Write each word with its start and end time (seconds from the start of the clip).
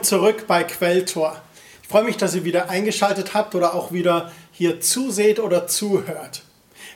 Willkommen 0.00 0.22
zurück 0.22 0.46
bei 0.46 0.64
Quelltor. 0.64 1.42
Ich 1.82 1.88
freue 1.88 2.04
mich, 2.04 2.16
dass 2.16 2.34
ihr 2.34 2.44
wieder 2.44 2.70
eingeschaltet 2.70 3.34
habt 3.34 3.54
oder 3.54 3.74
auch 3.74 3.92
wieder 3.92 4.32
hier 4.50 4.80
zuseht 4.80 5.38
oder 5.38 5.66
zuhört. 5.66 6.42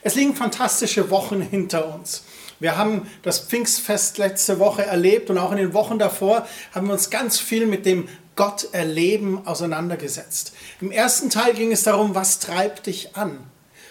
Es 0.02 0.14
liegen 0.14 0.34
fantastische 0.34 1.10
Wochen 1.10 1.42
hinter 1.42 1.94
uns. 1.94 2.24
Wir 2.60 2.78
haben 2.78 3.06
das 3.20 3.40
Pfingstfest 3.40 4.16
letzte 4.16 4.58
Woche 4.58 4.86
erlebt 4.86 5.28
und 5.28 5.36
auch 5.36 5.52
in 5.52 5.58
den 5.58 5.74
Wochen 5.74 5.98
davor 5.98 6.48
haben 6.74 6.86
wir 6.86 6.94
uns 6.94 7.10
ganz 7.10 7.38
viel 7.38 7.66
mit 7.66 7.84
dem 7.84 8.08
Gott 8.36 8.68
erleben 8.72 9.46
auseinandergesetzt. 9.46 10.55
Im 10.80 10.91
ersten 10.91 11.28
Teil 11.28 11.52
ging 11.52 11.72
es 11.72 11.82
darum, 11.82 12.14
was 12.14 12.38
treibt 12.38 12.86
dich 12.86 13.16
an? 13.16 13.38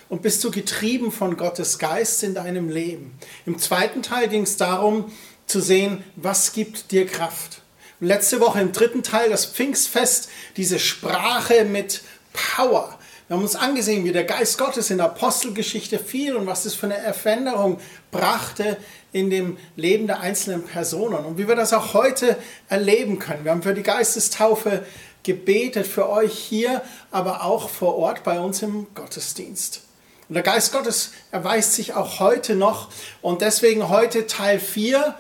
Und 0.09 0.23
bist 0.23 0.43
du 0.43 0.49
getrieben 0.49 1.11
von 1.11 1.37
Gottes 1.37 1.77
Geist 1.77 2.23
in 2.23 2.33
deinem 2.33 2.67
Leben? 2.67 3.13
Im 3.45 3.59
zweiten 3.59 4.01
Teil 4.01 4.27
ging 4.27 4.41
es 4.41 4.57
darum 4.57 5.11
zu 5.45 5.61
sehen, 5.61 6.03
was 6.15 6.53
gibt 6.53 6.91
dir 6.91 7.05
Kraft? 7.05 7.62
Letzte 8.05 8.39
Woche 8.39 8.59
im 8.61 8.71
dritten 8.71 9.03
Teil 9.03 9.29
das 9.29 9.45
Pfingstfest, 9.45 10.29
diese 10.57 10.79
Sprache 10.79 11.65
mit 11.65 12.01
Power. 12.33 12.97
Wir 13.27 13.37
haben 13.37 13.43
uns 13.43 13.55
angesehen, 13.55 14.03
wie 14.03 14.11
der 14.11 14.25
Geist 14.25 14.57
Gottes 14.57 14.89
in 14.89 14.97
der 14.97 15.07
Apostelgeschichte 15.07 15.97
fiel 15.97 16.35
und 16.35 16.45
was 16.45 16.63
das 16.63 16.75
für 16.75 16.93
eine 16.93 17.13
Veränderung 17.13 17.79
brachte 18.11 18.77
in 19.13 19.29
dem 19.29 19.57
Leben 19.75 20.07
der 20.07 20.19
einzelnen 20.19 20.63
Personen 20.65 21.23
und 21.23 21.37
wie 21.37 21.47
wir 21.47 21.55
das 21.55 21.71
auch 21.71 21.93
heute 21.93 22.37
erleben 22.67 23.19
können. 23.19 23.45
Wir 23.45 23.51
haben 23.51 23.63
für 23.63 23.73
die 23.73 23.83
Geistestaufe 23.83 24.85
gebetet, 25.23 25.87
für 25.87 26.09
euch 26.09 26.37
hier, 26.37 26.81
aber 27.11 27.43
auch 27.43 27.69
vor 27.69 27.95
Ort 27.95 28.23
bei 28.23 28.39
uns 28.39 28.61
im 28.61 28.87
Gottesdienst. 28.93 29.83
Und 30.27 30.35
der 30.35 30.43
Geist 30.43 30.73
Gottes 30.73 31.11
erweist 31.31 31.73
sich 31.73 31.93
auch 31.93 32.19
heute 32.19 32.55
noch 32.55 32.89
und 33.21 33.41
deswegen 33.41 33.89
heute 33.89 34.27
Teil 34.27 34.59
4. 34.59 35.15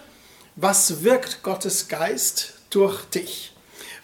Was 0.55 1.03
wirkt 1.03 1.41
Gottes 1.41 1.87
Geist 1.87 2.53
durch 2.75 3.05
dich. 3.05 3.53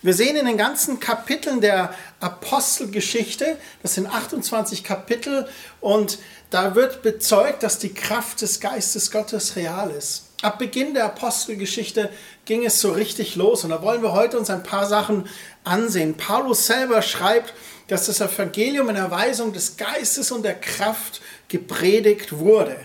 Wir 0.02 0.14
sehen 0.14 0.38
in 0.38 0.45
den 0.45 0.58
ganzen 0.58 1.02
Kapiteln 1.02 1.59
der 1.59 1.94
Apostelgeschichte, 2.22 3.58
das 3.84 3.95
sind 3.95 4.08
28 4.08 4.86
Kapitel, 4.86 5.48
und 5.81 6.20
da 6.52 6.73
wird 6.73 7.02
bezeugt, 7.02 7.64
dass 7.64 7.80
die 7.80 7.94
Kraft 7.94 8.42
des 8.42 8.61
Geistes 8.61 9.11
Gottes 9.11 9.58
real 9.58 9.92
ist. 9.92 10.30
Ab 10.42 10.58
Beginn 10.58 10.94
der 10.94 11.03
Apostelgeschichte 11.03 12.09
ging 12.45 12.66
es 12.66 12.80
so 12.80 12.94
richtig 12.94 13.36
los 13.36 13.66
und 13.66 13.72
da 13.72 13.81
wollen 13.81 14.02
wir 14.02 14.14
heute 14.14 14.39
uns 14.39 14.50
ein 14.50 14.64
paar 14.64 14.86
Sachen 14.86 15.28
ansehen. 15.66 16.16
Paulus 16.16 16.66
selber 16.66 17.02
schreibt, 17.02 17.54
dass 17.88 18.06
das 18.06 18.22
Evangelium 18.22 18.88
in 18.88 18.95
Erweisung 18.95 19.52
des 19.52 19.76
Geistes 19.76 20.31
und 20.31 20.44
der 20.44 20.56
Kraft 20.56 21.20
gepredigt 21.50 22.38
wurde. 22.38 22.78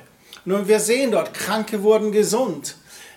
Nun, 0.44 0.66
wir 0.66 0.80
sehen 0.80 1.12
dort, 1.12 1.32
Kranke 1.32 1.84
wurden 1.84 2.10
gesund. 2.10 2.74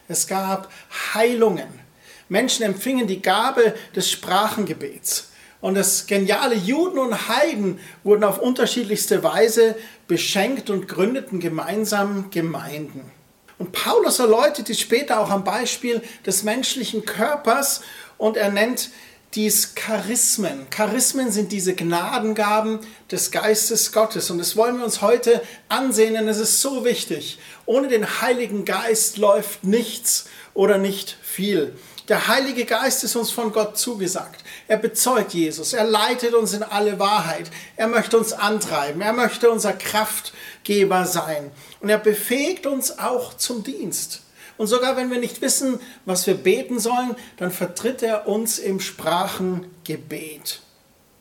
Es 0.08 0.28
gab 0.28 0.72
Heilungen. 1.16 1.87
Menschen 2.30 2.64
empfingen 2.64 3.08
die 3.08 3.22
Gabe 3.22 3.74
des 3.96 4.10
Sprachengebets. 4.10 5.30
Und 5.60 5.76
das 5.76 6.06
geniale 6.06 6.56
Juden 6.56 7.00
und 7.00 7.30
Heiden 7.30 7.80
wurden 8.04 8.24
auf 8.24 8.40
unterschiedlichste 8.40 9.24
Weise 9.24 9.76
beschenkt 10.08 10.70
und 10.70 10.88
gründeten 10.88 11.40
gemeinsam 11.40 12.30
Gemeinden. 12.30 13.12
Und 13.58 13.72
Paulus 13.72 14.20
erläutert 14.20 14.68
dies 14.68 14.80
später 14.80 15.20
auch 15.20 15.32
am 15.32 15.44
Beispiel 15.44 16.02
des 16.26 16.44
menschlichen 16.44 17.06
Körpers 17.06 17.82
und 18.18 18.38
er 18.38 18.52
nennt 18.52 18.92
dies 19.34 19.76
Charismen. 19.76 20.68
Charismen 20.70 21.32
sind 21.32 21.52
diese 21.52 21.76
Gnadengaben 21.76 22.80
des 23.12 23.32
Geistes 23.32 23.92
Gottes. 23.92 24.30
Und 24.32 24.38
das 24.38 24.56
wollen 24.56 24.78
wir 24.78 24.86
uns 24.86 25.02
heute 25.02 25.42
ansehen, 25.70 26.14
denn 26.14 26.28
es 26.28 26.40
ist 26.40 26.62
so 26.62 26.86
wichtig. 26.86 27.40
Ohne 27.66 27.88
den 27.88 28.22
Heiligen 28.22 28.64
Geist 28.64 29.18
läuft 29.18 29.64
nichts 29.64 30.30
oder 30.54 30.78
nicht 30.78 31.18
viel. 31.22 31.76
Der 32.08 32.30
Heilige 32.30 32.64
Geist 32.64 33.04
ist 33.04 33.18
uns 33.18 33.32
von 33.32 33.52
Gott 33.52 33.78
zugesagt. 33.78 34.42
Er 34.70 34.78
bezeugt 34.78 35.34
Jesus. 35.34 35.74
Er 35.74 35.84
leitet 35.84 36.34
uns 36.34 36.54
in 36.54 36.64
alle 36.64 37.00
Wahrheit. 37.00 37.52
Er 37.76 37.88
möchte 37.88 38.18
uns 38.18 38.32
antreiben. 38.32 39.02
Er 39.02 39.12
möchte 39.12 39.52
unser 39.52 39.74
Kraftgeber 39.74 41.06
sein. 41.06 41.52
Und 41.82 41.90
er 41.90 41.98
befähigt 41.98 42.66
uns 42.66 42.98
auch 42.98 43.34
zum 43.34 43.62
Dienst. 43.62 44.22
Und 44.56 44.68
sogar 44.68 44.96
wenn 44.96 45.12
wir 45.12 45.20
nicht 45.20 45.42
wissen, 45.42 45.82
was 46.06 46.26
wir 46.28 46.36
beten 46.36 46.80
sollen, 46.80 47.16
dann 47.36 47.52
vertritt 47.52 48.02
er 48.02 48.26
uns 48.26 48.58
im 48.58 48.80
Sprachengebet. 48.80 50.62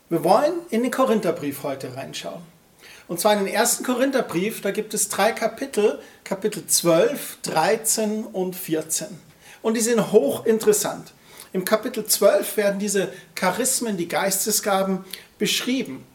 Wir 0.09 0.23
wollen 0.23 0.55
in 0.71 0.85
den 0.85 0.93
Korintherbrief 0.93 1.65
heute 1.65 1.97
reinschauen. 1.97 2.43
Und 3.09 3.19
zwar 3.19 3.33
in 3.33 3.45
den 3.45 3.53
ersten 3.53 3.85
Korintherbrief, 3.85 4.61
da 4.61 4.71
gibt 4.71 4.95
es 4.95 5.09
drei 5.09 5.33
Kapitel, 5.33 5.99
Kapitel 6.23 6.65
12, 6.65 7.39
13 7.43 8.25
und 8.25 8.55
14 8.55 9.26
und 9.67 9.75
die 9.75 9.81
sind 9.81 10.13
hochinteressant. 10.13 11.13
Im 11.53 11.65
Kapitel 11.65 12.07
12 12.07 12.57
werden 12.57 12.79
diese 12.79 13.13
Charismen, 13.35 13.97
die 13.97 14.07
Geistesgaben 14.07 15.05
beschrieben. 15.41 16.07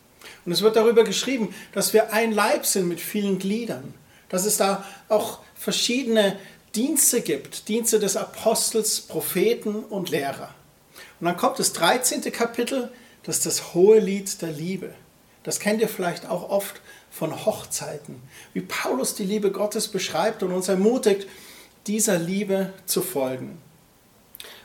Und 0.46 0.54
es 0.54 0.62
wird 0.62 0.78
darüber 0.78 1.04
geschrieben, 1.04 1.54
dass 1.74 1.92
wir 1.92 2.14
ein 2.14 2.32
Leib 2.32 2.66
sind 2.66 2.88
mit 2.88 3.02
vielen 3.02 3.40
Gliedern, 3.40 3.94
dass 4.30 4.46
es 4.46 4.56
da 4.56 4.86
auch 5.10 5.40
verschiedene 5.54 6.40
Dienste 6.76 7.20
gibt, 7.20 7.68
Dienste 7.68 8.00
des 8.00 8.16
Apostels, 8.16 9.02
Propheten 9.02 9.84
und 9.84 10.10
Lehrer. 10.12 10.56
Und 11.20 11.26
dann 11.26 11.36
kommt 11.36 11.60
das 11.60 11.74
13. 11.74 12.22
Kapitel, 12.32 12.90
das 13.24 13.40
ist 13.40 13.46
das 13.46 13.74
hohe 13.74 14.00
Lied 14.00 14.42
der 14.42 14.52
Liebe. 14.54 14.94
Das 15.44 15.60
kennt 15.60 15.82
ihr 15.82 15.90
vielleicht 15.90 16.26
auch 16.30 16.50
oft 16.50 16.80
von 17.10 17.46
Hochzeiten, 17.46 18.22
wie 18.54 18.62
Paulus 18.62 19.14
die 19.14 19.26
Liebe 19.26 19.52
Gottes 19.52 19.90
beschreibt 19.90 20.42
und 20.42 20.54
uns 20.54 20.70
ermutigt, 20.70 21.28
dieser 21.88 22.18
Liebe 22.18 22.74
zu 22.86 23.02
folgen. 23.02 23.58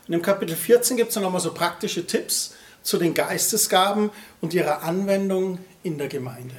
Und 0.06 0.14
im 0.14 0.22
Kapitel 0.22 0.56
14 0.56 0.96
gibt 0.96 1.08
es 1.08 1.14
dann 1.14 1.22
nochmal 1.22 1.40
so 1.40 1.52
praktische 1.52 2.06
Tipps 2.06 2.54
zu 2.82 2.98
den 2.98 3.14
Geistesgaben 3.14 4.10
und 4.40 4.54
ihrer 4.54 4.82
Anwendung 4.82 5.58
in 5.82 5.98
der 5.98 6.08
Gemeinde. 6.08 6.54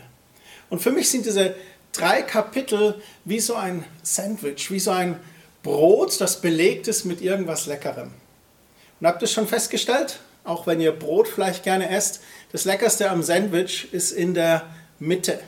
Und 0.69 0.81
für 0.81 0.91
mich 0.91 1.09
sind 1.09 1.25
diese 1.25 1.55
drei 1.93 2.21
Kapitel 2.21 3.01
wie 3.23 3.39
so 3.39 3.55
ein 3.55 3.85
Sandwich, 4.03 4.69
wie 4.69 4.79
so 4.79 4.91
ein 4.91 5.19
Brot, 5.63 6.19
das 6.19 6.41
belegt 6.41 6.87
ist 6.87 7.05
mit 7.05 7.21
irgendwas 7.21 7.65
Leckerem. 7.65 8.11
Und 8.99 9.07
habt 9.07 9.21
ihr 9.21 9.27
schon 9.27 9.47
festgestellt, 9.47 10.19
auch 10.43 10.67
wenn 10.67 10.79
ihr 10.79 10.91
Brot 10.91 11.27
vielleicht 11.27 11.63
gerne 11.63 11.89
esst, 11.89 12.21
das 12.51 12.65
Leckerste 12.65 13.09
am 13.09 13.23
Sandwich 13.23 13.93
ist 13.93 14.11
in 14.11 14.33
der 14.33 14.65
Mitte. 14.99 15.39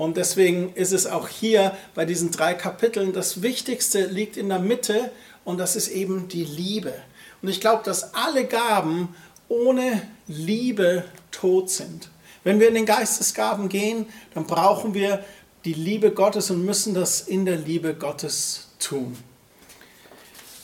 Und 0.00 0.16
deswegen 0.16 0.72
ist 0.76 0.92
es 0.92 1.06
auch 1.06 1.28
hier 1.28 1.76
bei 1.94 2.06
diesen 2.06 2.30
drei 2.30 2.54
Kapiteln, 2.54 3.12
das 3.12 3.42
Wichtigste 3.42 4.06
liegt 4.06 4.38
in 4.38 4.48
der 4.48 4.58
Mitte 4.58 5.10
und 5.44 5.58
das 5.58 5.76
ist 5.76 5.88
eben 5.88 6.26
die 6.26 6.44
Liebe. 6.44 6.94
Und 7.42 7.50
ich 7.50 7.60
glaube, 7.60 7.82
dass 7.84 8.14
alle 8.14 8.46
Gaben 8.46 9.14
ohne 9.50 10.00
Liebe 10.26 11.04
tot 11.30 11.68
sind. 11.68 12.08
Wenn 12.44 12.60
wir 12.60 12.68
in 12.68 12.76
den 12.76 12.86
Geistesgaben 12.86 13.68
gehen, 13.68 14.06
dann 14.32 14.46
brauchen 14.46 14.94
wir 14.94 15.22
die 15.66 15.74
Liebe 15.74 16.12
Gottes 16.12 16.50
und 16.50 16.64
müssen 16.64 16.94
das 16.94 17.20
in 17.20 17.44
der 17.44 17.56
Liebe 17.56 17.92
Gottes 17.92 18.68
tun. 18.78 19.18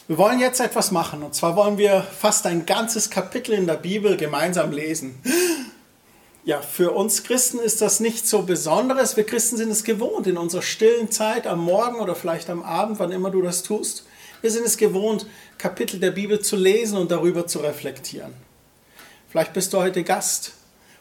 Wir 0.09 0.17
wollen 0.17 0.41
jetzt 0.41 0.61
etwas 0.61 0.93
machen 0.93 1.23
und 1.23 1.35
zwar 1.35 1.57
wollen 1.57 1.77
wir 1.77 2.01
fast 2.01 2.47
ein 2.47 2.65
ganzes 2.65 3.11
Kapitel 3.11 3.53
in 3.53 3.67
der 3.67 3.75
Bibel 3.75 4.17
gemeinsam 4.17 4.73
lesen 4.73 5.21
ja, 6.47 6.63
für 6.63 6.93
uns 6.93 7.25
Christen 7.25 7.59
ist 7.59 7.83
das 7.83 7.99
nichts 7.99 8.31
so 8.31 8.43
Besonderes. 8.43 9.17
Wir 9.17 9.27
Christen 9.27 9.57
sind 9.57 9.69
es 9.69 9.83
gewohnt, 9.83 10.29
in 10.29 10.39
unserer 10.39 10.63
stillen 10.63 11.11
Zeit 11.11 11.45
am 11.45 11.59
Morgen 11.59 11.97
oder 11.97 12.15
vielleicht 12.15 12.49
am 12.51 12.63
Abend, 12.63 13.01
wann 13.01 13.11
immer 13.11 13.33
du 13.33 13.43
das 13.43 13.65
tust. 13.65 14.07
Wir 14.43 14.53
sind 14.53 14.65
es 14.65 14.77
gewohnt, 14.77 15.27
Kapitel 15.59 15.99
der 15.99 16.13
Bibel 16.13 16.39
zu 16.39 16.55
lesen 16.55 16.99
und 16.99 17.11
darüber 17.11 17.49
zu 17.49 17.59
reflektieren. 17.59 18.33
Vielleicht 19.29 19.55
bist 19.55 19.73
du 19.73 19.79
heute 19.79 20.05
Gast 20.05 20.53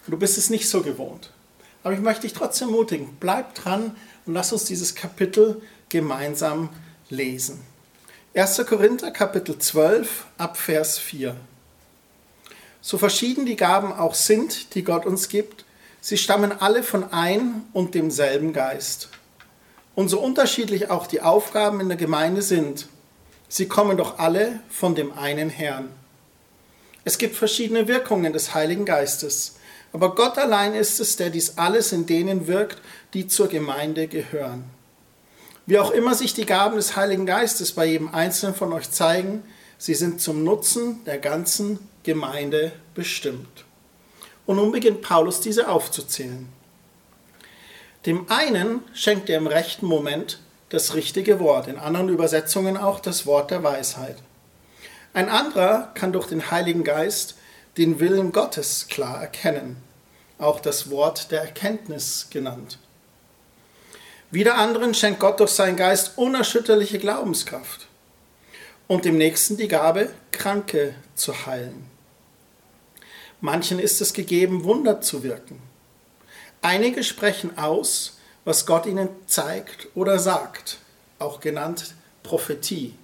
und 0.08 0.14
du 0.14 0.18
bist 0.18 0.40
es 0.40 0.50
nicht 0.50 0.68
so 0.68 0.82
gewohnt. 0.82 1.30
Aber 1.84 1.94
ich 1.94 2.00
möchte 2.00 2.24
dich 2.24 2.34
trotzdem 2.34 2.70
ermutigen, 2.70 3.16
bleib 3.20 3.54
dran 3.54 3.96
und 4.26 4.34
lass 4.34 4.52
uns 4.52 4.66
dieses 4.66 4.96
Kapitel 4.96 5.62
gemeinsam 5.90 6.70
lesen. 7.12 7.62
1. 8.34 8.66
Korinther 8.66 9.12
Kapitel 9.12 9.60
12 9.60 10.26
ab 10.40 10.58
Vers 10.58 10.98
4. 10.98 11.36
So 12.88 13.00
verschieden 13.00 13.48
die 13.48 13.56
Gaben 13.56 13.92
auch 13.92 14.14
sind, 14.14 14.76
die 14.76 14.84
Gott 14.84 15.08
uns 15.08 15.28
gibt, 15.28 15.66
sie 16.02 16.20
stammen 16.20 16.52
alle 16.52 16.84
von 16.84 17.12
ein 17.12 17.64
und 17.74 17.96
demselben 17.96 18.54
Geist. 18.54 19.10
Und 19.96 20.10
so 20.10 20.20
unterschiedlich 20.20 20.92
auch 20.92 21.08
die 21.08 21.22
Aufgaben 21.22 21.80
in 21.80 21.88
der 21.88 21.98
Gemeinde 21.98 22.44
sind, 22.44 22.88
sie 23.50 23.68
kommen 23.68 23.98
doch 23.98 24.20
alle 24.20 24.60
von 24.70 24.94
dem 24.94 25.18
einen 25.18 25.50
Herrn. 25.50 25.90
Es 27.04 27.18
gibt 27.18 27.36
verschiedene 27.36 27.88
Wirkungen 27.88 28.34
des 28.34 28.54
Heiligen 28.54 28.86
Geistes, 28.86 29.56
aber 29.92 30.14
Gott 30.14 30.38
allein 30.38 30.76
ist 30.76 31.00
es, 31.00 31.16
der 31.16 31.32
dies 31.32 31.58
alles 31.58 31.92
in 31.92 32.06
denen 32.06 32.46
wirkt, 32.46 32.84
die 33.16 33.28
zur 33.28 33.48
Gemeinde 33.48 34.08
gehören. 34.08 34.64
Wie 35.66 35.80
auch 35.80 35.90
immer 35.90 36.14
sich 36.14 36.36
die 36.36 36.46
Gaben 36.46 36.76
des 36.76 36.96
Heiligen 36.96 37.26
Geistes 37.26 37.72
bei 37.72 37.88
jedem 37.88 38.14
Einzelnen 38.14 38.54
von 38.54 38.72
euch 38.74 38.92
zeigen, 38.92 39.42
sie 39.80 39.96
sind 39.96 40.22
zum 40.22 40.44
Nutzen 40.44 41.04
der 41.06 41.18
ganzen 41.18 41.80
Gemeinde 42.06 42.72
bestimmt. 42.94 43.66
Und 44.46 44.58
nun 44.58 44.72
beginnt 44.72 45.02
Paulus 45.02 45.42
diese 45.42 45.68
aufzuzählen. 45.68 46.48
Dem 48.06 48.30
einen 48.30 48.82
schenkt 48.94 49.30
er 49.30 49.38
im 49.38 49.48
rechten 49.48 49.88
Moment 49.88 50.40
das 50.70 50.94
richtige 50.94 51.40
Wort, 51.40 51.68
in 51.68 51.78
anderen 51.80 52.10
Übersetzungen 52.10 52.78
auch 52.78 53.00
das 53.00 53.26
Wort 53.26 53.50
der 53.50 53.64
Weisheit. 53.64 54.18
Ein 55.14 55.30
anderer 55.30 55.92
kann 55.96 56.14
durch 56.14 56.28
den 56.28 56.52
Heiligen 56.52 56.84
Geist 56.84 57.36
den 57.78 58.00
Willen 58.00 58.32
Gottes 58.32 58.88
klar 58.88 59.22
erkennen, 59.22 59.78
auch 60.38 60.60
das 60.60 60.92
Wort 60.92 61.32
der 61.32 61.42
Erkenntnis 61.42 62.28
genannt. 62.30 62.78
Wieder 64.30 64.56
anderen 64.56 64.94
schenkt 64.94 65.20
Gott 65.20 65.40
durch 65.40 65.52
seinen 65.52 65.78
Geist 65.78 66.18
unerschütterliche 66.18 67.00
Glaubenskraft 67.00 67.88
und 68.88 69.06
dem 69.06 69.18
Nächsten 69.18 69.58
die 69.58 69.68
Gabe, 69.68 70.12
Kranke 70.32 70.94
zu 71.16 71.46
heilen. 71.48 71.95
Manchen 73.46 73.78
ist 73.78 74.02
es 74.02 74.14
gegeben, 74.14 74.64
Wunder 74.64 75.02
zu 75.02 75.22
wirken. 75.22 75.62
Einige 76.64 77.04
sprechen 77.04 77.60
aus, 77.60 78.18
was 78.44 78.66
Gott 78.66 78.88
ihnen 78.88 79.08
zeigt 79.28 79.88
oder 79.94 80.18
sagt, 80.18 80.80
auch 81.20 81.42
genannt 81.42 81.94
Prophetie. 82.24 82.96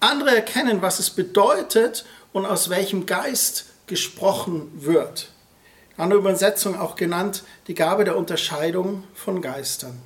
Andere 0.00 0.34
erkennen, 0.34 0.80
was 0.80 0.98
es 0.98 1.10
bedeutet 1.10 2.06
und 2.32 2.46
aus 2.46 2.70
welchem 2.70 3.04
Geist 3.04 3.66
gesprochen 3.86 4.70
wird. 4.76 5.28
Andere 5.98 6.20
Übersetzung 6.20 6.80
auch 6.80 6.96
genannt 6.96 7.44
die 7.66 7.74
Gabe 7.74 8.04
der 8.04 8.16
Unterscheidung 8.16 9.04
von 9.12 9.42
Geistern. 9.42 10.00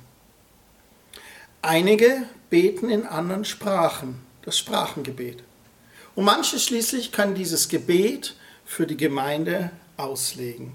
Einige 1.61 2.23
beten 2.49 2.89
in 2.89 3.05
anderen 3.05 3.45
Sprachen, 3.45 4.21
das 4.41 4.57
Sprachengebet. 4.57 5.43
Und 6.13 6.25
manche 6.25 6.59
schließlich 6.59 7.13
können 7.13 7.35
dieses 7.35 7.69
Gebet 7.69 8.35
für 8.67 8.85
die 8.85 8.97
Gemeinde 8.97 9.71
auslegen. 9.95 10.73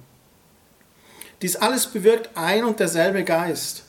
Dies 1.43 1.57
alles 1.57 1.87
bewirkt 1.87 2.31
ein 2.35 2.65
und 2.65 2.81
derselbe 2.81 3.23
Geist. 3.23 3.85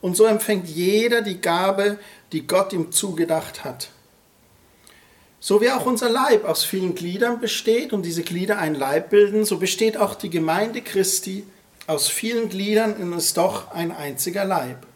Und 0.00 0.16
so 0.16 0.26
empfängt 0.26 0.68
jeder 0.68 1.22
die 1.22 1.40
Gabe, 1.40 1.98
die 2.32 2.46
Gott 2.46 2.72
ihm 2.72 2.92
zugedacht 2.92 3.64
hat. 3.64 3.88
So 5.40 5.60
wie 5.60 5.70
auch 5.70 5.86
unser 5.86 6.10
Leib 6.10 6.44
aus 6.44 6.64
vielen 6.64 6.94
Gliedern 6.94 7.40
besteht 7.40 7.92
und 7.92 8.02
diese 8.02 8.22
Glieder 8.22 8.58
ein 8.58 8.74
Leib 8.74 9.10
bilden, 9.10 9.44
so 9.44 9.58
besteht 9.58 9.96
auch 9.96 10.14
die 10.14 10.30
Gemeinde 10.30 10.82
Christi 10.82 11.46
aus 11.86 12.08
vielen 12.08 12.48
Gliedern 12.48 12.94
und 12.94 13.12
ist 13.14 13.36
doch 13.36 13.70
ein 13.70 13.90
einziger 13.90 14.44
Leib. 14.44 14.86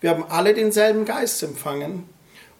Wir 0.00 0.10
haben 0.10 0.24
alle 0.24 0.54
denselben 0.54 1.04
Geist 1.04 1.42
empfangen 1.42 2.08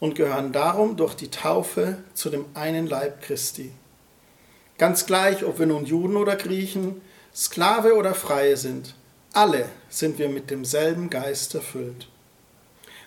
und 0.01 0.15
gehören 0.15 0.53
darum 0.53 0.97
durch 0.97 1.15
die 1.15 1.31
Taufe 1.31 1.99
zu 2.15 2.31
dem 2.31 2.45
einen 2.55 2.87
Leib 2.87 3.23
Christi. 3.23 3.73
Ganz 4.79 5.07
gleich, 5.07 5.45
ob 5.45 5.59
wir 5.59 5.67
nun 5.67 5.85
Juden 5.85 6.17
oder 6.17 6.37
Griechen, 6.37 7.01
Sklave 7.35 7.97
oder 7.97 8.15
Freie 8.15 8.57
sind, 8.57 8.95
alle 9.33 9.69
sind 9.91 10.19
wir 10.19 10.29
mit 10.29 10.51
demselben 10.51 11.11
Geist 11.11 11.55
erfüllt. 11.57 12.07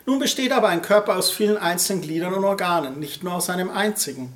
Nun 0.06 0.20
besteht 0.20 0.52
aber 0.52 0.68
ein 0.68 0.82
Körper 0.82 1.16
aus 1.16 1.32
vielen 1.32 1.58
einzelnen 1.58 2.02
Gliedern 2.02 2.34
und 2.34 2.44
Organen, 2.44 3.00
nicht 3.00 3.24
nur 3.24 3.36
aus 3.36 3.50
einem 3.50 3.70
einzigen. 3.70 4.34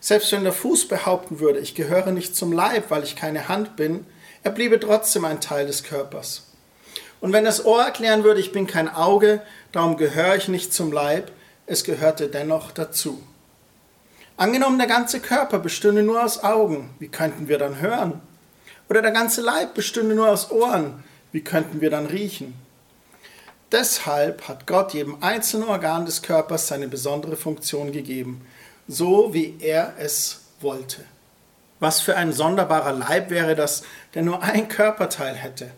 Selbst 0.00 0.32
wenn 0.32 0.44
der 0.44 0.54
Fuß 0.54 0.88
behaupten 0.88 1.38
würde, 1.38 1.58
ich 1.58 1.74
gehöre 1.74 2.12
nicht 2.12 2.34
zum 2.34 2.50
Leib, 2.50 2.90
weil 2.90 3.04
ich 3.04 3.14
keine 3.14 3.48
Hand 3.48 3.76
bin, 3.76 4.06
er 4.42 4.50
bliebe 4.50 4.80
trotzdem 4.80 5.26
ein 5.26 5.42
Teil 5.42 5.66
des 5.66 5.82
Körpers. 5.82 6.46
Und 7.20 7.34
wenn 7.34 7.44
das 7.44 7.66
Ohr 7.66 7.82
erklären 7.82 8.24
würde, 8.24 8.40
ich 8.40 8.52
bin 8.52 8.66
kein 8.66 8.88
Auge, 8.88 9.42
darum 9.72 9.98
gehöre 9.98 10.36
ich 10.36 10.48
nicht 10.48 10.72
zum 10.72 10.90
Leib, 10.90 11.30
es 11.66 11.84
gehörte 11.84 12.28
dennoch 12.28 12.70
dazu. 12.72 13.22
Angenommen, 14.40 14.78
der 14.78 14.86
ganze 14.86 15.20
Körper 15.20 15.58
bestünde 15.58 16.02
nur 16.02 16.24
aus 16.24 16.42
Augen, 16.42 16.88
wie 16.98 17.08
könnten 17.08 17.48
wir 17.48 17.58
dann 17.58 17.78
hören? 17.78 18.22
Oder 18.88 19.02
der 19.02 19.10
ganze 19.10 19.42
Leib 19.42 19.74
bestünde 19.74 20.14
nur 20.14 20.30
aus 20.30 20.50
Ohren, 20.50 21.04
wie 21.30 21.42
könnten 21.42 21.82
wir 21.82 21.90
dann 21.90 22.06
riechen? 22.06 22.54
Deshalb 23.70 24.48
hat 24.48 24.66
Gott 24.66 24.94
jedem 24.94 25.22
einzelnen 25.22 25.68
Organ 25.68 26.06
des 26.06 26.22
Körpers 26.22 26.68
seine 26.68 26.88
besondere 26.88 27.36
Funktion 27.36 27.92
gegeben, 27.92 28.40
so 28.88 29.34
wie 29.34 29.58
er 29.60 29.92
es 29.98 30.40
wollte. 30.62 31.04
Was 31.78 32.00
für 32.00 32.16
ein 32.16 32.32
sonderbarer 32.32 32.94
Leib 32.94 33.28
wäre 33.28 33.54
das, 33.54 33.82
der 34.14 34.22
nur 34.22 34.42
ein 34.42 34.68
Körperteil 34.68 35.34
hätte. 35.34 35.70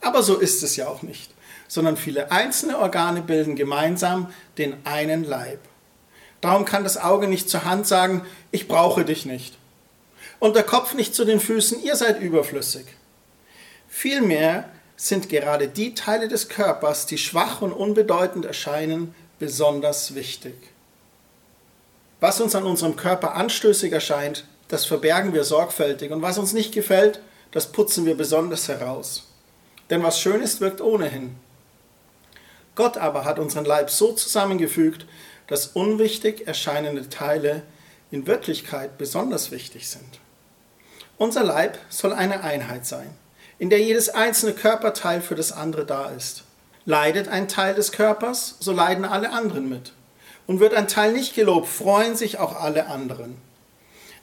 Aber 0.00 0.22
so 0.22 0.36
ist 0.36 0.62
es 0.62 0.76
ja 0.76 0.86
auch 0.86 1.02
nicht, 1.02 1.32
sondern 1.66 1.96
viele 1.96 2.30
einzelne 2.30 2.78
Organe 2.78 3.22
bilden 3.22 3.56
gemeinsam 3.56 4.32
den 4.58 4.86
einen 4.86 5.24
Leib. 5.24 5.58
Darum 6.46 6.64
kann 6.64 6.84
das 6.84 6.96
Auge 6.96 7.26
nicht 7.26 7.50
zur 7.50 7.64
Hand 7.64 7.88
sagen, 7.88 8.24
ich 8.52 8.68
brauche 8.68 9.04
dich 9.04 9.26
nicht. 9.26 9.58
Und 10.38 10.54
der 10.54 10.62
Kopf 10.62 10.94
nicht 10.94 11.12
zu 11.12 11.24
den 11.24 11.40
Füßen, 11.40 11.82
ihr 11.82 11.96
seid 11.96 12.20
überflüssig. 12.20 12.86
Vielmehr 13.88 14.68
sind 14.96 15.28
gerade 15.28 15.66
die 15.66 15.94
Teile 15.94 16.28
des 16.28 16.48
Körpers, 16.48 17.06
die 17.06 17.18
schwach 17.18 17.62
und 17.62 17.72
unbedeutend 17.72 18.44
erscheinen, 18.44 19.12
besonders 19.40 20.14
wichtig. 20.14 20.54
Was 22.20 22.40
uns 22.40 22.54
an 22.54 22.62
unserem 22.62 22.94
Körper 22.94 23.34
anstößig 23.34 23.92
erscheint, 23.92 24.44
das 24.68 24.84
verbergen 24.84 25.34
wir 25.34 25.42
sorgfältig 25.42 26.12
und 26.12 26.22
was 26.22 26.38
uns 26.38 26.52
nicht 26.52 26.70
gefällt, 26.72 27.18
das 27.50 27.72
putzen 27.72 28.06
wir 28.06 28.16
besonders 28.16 28.68
heraus. 28.68 29.26
Denn 29.90 30.04
was 30.04 30.20
schön 30.20 30.40
ist, 30.42 30.60
wirkt 30.60 30.80
ohnehin. 30.80 31.34
Gott 32.76 32.98
aber 32.98 33.24
hat 33.24 33.40
unseren 33.40 33.64
Leib 33.64 33.90
so 33.90 34.12
zusammengefügt, 34.12 35.06
dass 35.46 35.68
unwichtig 35.68 36.46
erscheinende 36.46 37.08
Teile 37.08 37.62
in 38.10 38.26
Wirklichkeit 38.26 38.98
besonders 38.98 39.50
wichtig 39.50 39.88
sind. 39.88 40.20
Unser 41.18 41.44
Leib 41.44 41.78
soll 41.88 42.12
eine 42.12 42.42
Einheit 42.42 42.86
sein, 42.86 43.10
in 43.58 43.70
der 43.70 43.80
jedes 43.80 44.08
einzelne 44.08 44.52
Körperteil 44.52 45.20
für 45.20 45.34
das 45.34 45.52
andere 45.52 45.86
da 45.86 46.10
ist. 46.10 46.44
Leidet 46.84 47.28
ein 47.28 47.48
Teil 47.48 47.74
des 47.74 47.90
Körpers, 47.90 48.56
so 48.60 48.72
leiden 48.72 49.04
alle 49.04 49.32
anderen 49.32 49.68
mit. 49.68 49.92
Und 50.46 50.60
wird 50.60 50.74
ein 50.74 50.86
Teil 50.86 51.12
nicht 51.12 51.34
gelobt, 51.34 51.66
freuen 51.66 52.16
sich 52.16 52.38
auch 52.38 52.60
alle 52.60 52.86
anderen. 52.86 53.36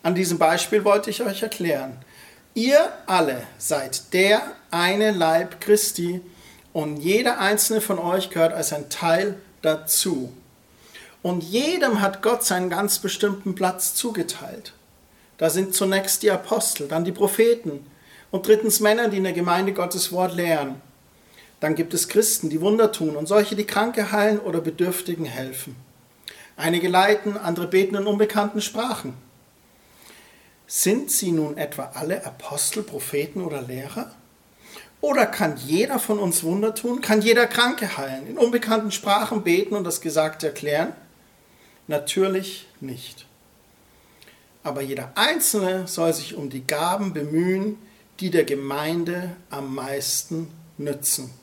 An 0.03 0.15
diesem 0.15 0.38
Beispiel 0.38 0.86
wollte 0.86 1.10
ich 1.10 1.22
euch 1.24 1.42
erklären. 1.42 1.98
Ihr 2.53 2.92
alle 3.08 3.42
seid 3.58 4.13
der 4.13 4.42
eine 4.70 5.12
Leib 5.12 5.60
Christi 5.60 6.22
und 6.72 6.98
jeder 6.98 7.39
einzelne 7.39 7.82
von 7.82 8.00
euch 8.00 8.30
gehört 8.30 8.53
als 8.53 8.72
ein 8.72 8.89
Teil 8.89 9.36
dazu. 9.62 10.32
Und 11.24 11.42
jedem 11.42 12.01
hat 12.01 12.22
Gott 12.22 12.44
seinen 12.44 12.70
ganz 12.70 13.00
bestimmten 13.00 13.56
Platz 13.56 13.96
zugeteilt. 13.96 14.74
Da 15.38 15.50
sind 15.50 15.74
zunächst 15.74 16.22
die 16.22 16.30
Apostel, 16.30 16.88
dann 16.88 17.06
die 17.06 17.12
Propheten 17.12 17.86
und 18.30 18.46
drittens 18.46 18.82
Männer, 18.82 19.08
die 19.08 19.18
in 19.18 19.24
der 19.24 19.34
Gemeinde 19.34 19.74
Gottes 19.74 20.12
Wort 20.12 20.36
lehren. 20.36 20.82
Dann 21.62 21.75
gibt 21.75 21.94
es 21.94 22.10
Christen, 22.10 22.50
die 22.50 22.60
Wunder 22.60 22.92
tun 22.92 23.15
und 23.15 23.27
solche, 23.27 23.56
die 23.56 23.65
Kranke 23.65 24.12
heilen 24.12 24.39
oder 24.39 24.60
Bedürftigen 24.60 25.25
helfen. 25.25 25.77
Einige 26.58 26.89
leiten, 26.89 27.38
andere 27.38 27.68
beten 27.68 27.96
in 27.96 28.06
unbekannten 28.06 28.62
Sprachen. 28.62 29.13
Sind 30.68 31.10
sie 31.10 31.32
nun 31.32 31.58
etwa 31.58 31.92
alle 31.94 32.25
Apostel, 32.25 32.84
Propheten 32.84 33.42
oder 33.42 33.62
Lehrer? 33.62 34.12
Oder 35.00 35.25
kann 35.25 35.56
jeder 35.58 36.00
von 36.00 36.20
uns 36.20 36.44
Wunder 36.44 36.75
tun? 36.75 37.00
Kann 37.00 37.22
jeder 37.22 37.48
Kranke 37.48 37.98
heilen, 37.98 38.27
in 38.27 38.38
unbekannten 38.38 38.92
Sprachen 38.92 39.44
beten 39.44 39.75
und 39.75 39.86
das 39.86 40.01
Gesagte 40.01 40.48
erklären? 40.48 40.94
Natürlich 41.88 42.68
nicht. 42.80 43.25
Aber 44.63 44.82
jeder 44.82 45.12
Einzelne 45.16 45.88
soll 45.88 46.13
sich 46.13 46.36
um 46.36 46.50
die 46.50 46.66
Gaben 46.66 47.13
bemühen, 47.13 47.78
die 48.20 48.30
der 48.30 48.46
Gemeinde 48.46 49.36
am 49.50 49.75
meisten 49.75 50.52
nützen. 50.78 51.34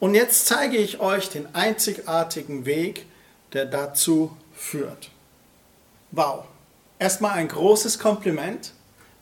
Und 0.00 0.14
jetzt 0.14 0.46
zeige 0.46 0.76
ich 0.76 0.98
euch 1.00 1.28
den 1.28 1.54
einzigartigen 1.54 2.64
Weg, 2.64 3.06
der 3.52 3.66
dazu 3.66 4.36
führt. 4.52 5.10
Wow. 6.10 6.44
Erstmal 6.98 7.32
ein 7.32 7.48
großes 7.48 7.98
Kompliment. 7.98 8.72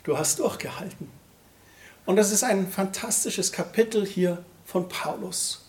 Du 0.05 0.17
hast 0.17 0.39
durchgehalten. 0.39 1.11
Und 2.07 2.17
das 2.17 2.33
ist 2.33 2.43
ein 2.43 2.69
fantastisches 2.71 3.53
Kapitel 3.53 4.07
hier 4.07 4.43
von 4.65 4.89
Paulus. 4.89 5.68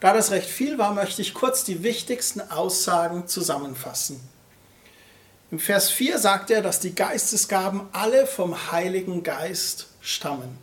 Da 0.00 0.12
das 0.12 0.30
recht 0.30 0.48
viel 0.48 0.78
war, 0.78 0.92
möchte 0.92 1.22
ich 1.22 1.34
kurz 1.34 1.64
die 1.64 1.82
wichtigsten 1.82 2.40
Aussagen 2.40 3.26
zusammenfassen. 3.28 4.20
Im 5.50 5.58
Vers 5.58 5.90
4 5.90 6.18
sagt 6.18 6.50
er, 6.50 6.60
dass 6.60 6.80
die 6.80 6.94
Geistesgaben 6.94 7.82
alle 7.92 8.26
vom 8.26 8.72
Heiligen 8.72 9.22
Geist 9.22 9.86
stammen. 10.00 10.58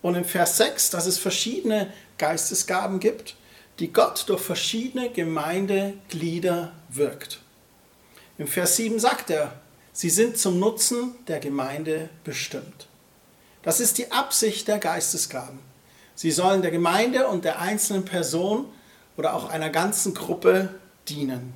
Und 0.00 0.14
im 0.14 0.24
Vers 0.24 0.56
6, 0.56 0.90
dass 0.90 1.06
es 1.06 1.18
verschiedene 1.18 1.92
Geistesgaben 2.16 3.00
gibt, 3.00 3.36
die 3.78 3.92
Gott 3.92 4.24
durch 4.28 4.40
verschiedene 4.40 5.10
Gemeindeglieder 5.10 6.72
wirkt. 6.88 7.40
Im 8.38 8.46
Vers 8.46 8.76
7 8.76 8.98
sagt 8.98 9.30
er, 9.30 9.52
sie 9.92 10.10
sind 10.10 10.38
zum 10.38 10.58
Nutzen 10.58 11.14
der 11.26 11.38
Gemeinde 11.38 12.08
bestimmt. 12.24 12.88
Das 13.62 13.80
ist 13.80 13.98
die 13.98 14.10
Absicht 14.10 14.68
der 14.68 14.78
Geistesgaben. 14.78 15.58
Sie 16.18 16.32
sollen 16.32 16.62
der 16.62 16.72
Gemeinde 16.72 17.28
und 17.28 17.44
der 17.44 17.60
einzelnen 17.60 18.04
Person 18.04 18.66
oder 19.16 19.34
auch 19.34 19.50
einer 19.50 19.70
ganzen 19.70 20.14
Gruppe 20.14 20.74
dienen. 21.08 21.54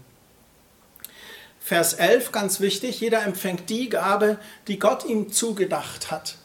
Vers 1.59 1.95
11, 1.95 2.31
ganz 2.31 2.61
wichtig, 2.61 3.01
jeder 3.01 3.25
empfängt 3.25 3.69
die 3.71 3.89
Gabe, 3.89 4.39
die 4.69 4.79
Gott 4.79 5.05
ihm 5.05 5.33
zugedacht 5.33 6.13
hat. 6.13 6.37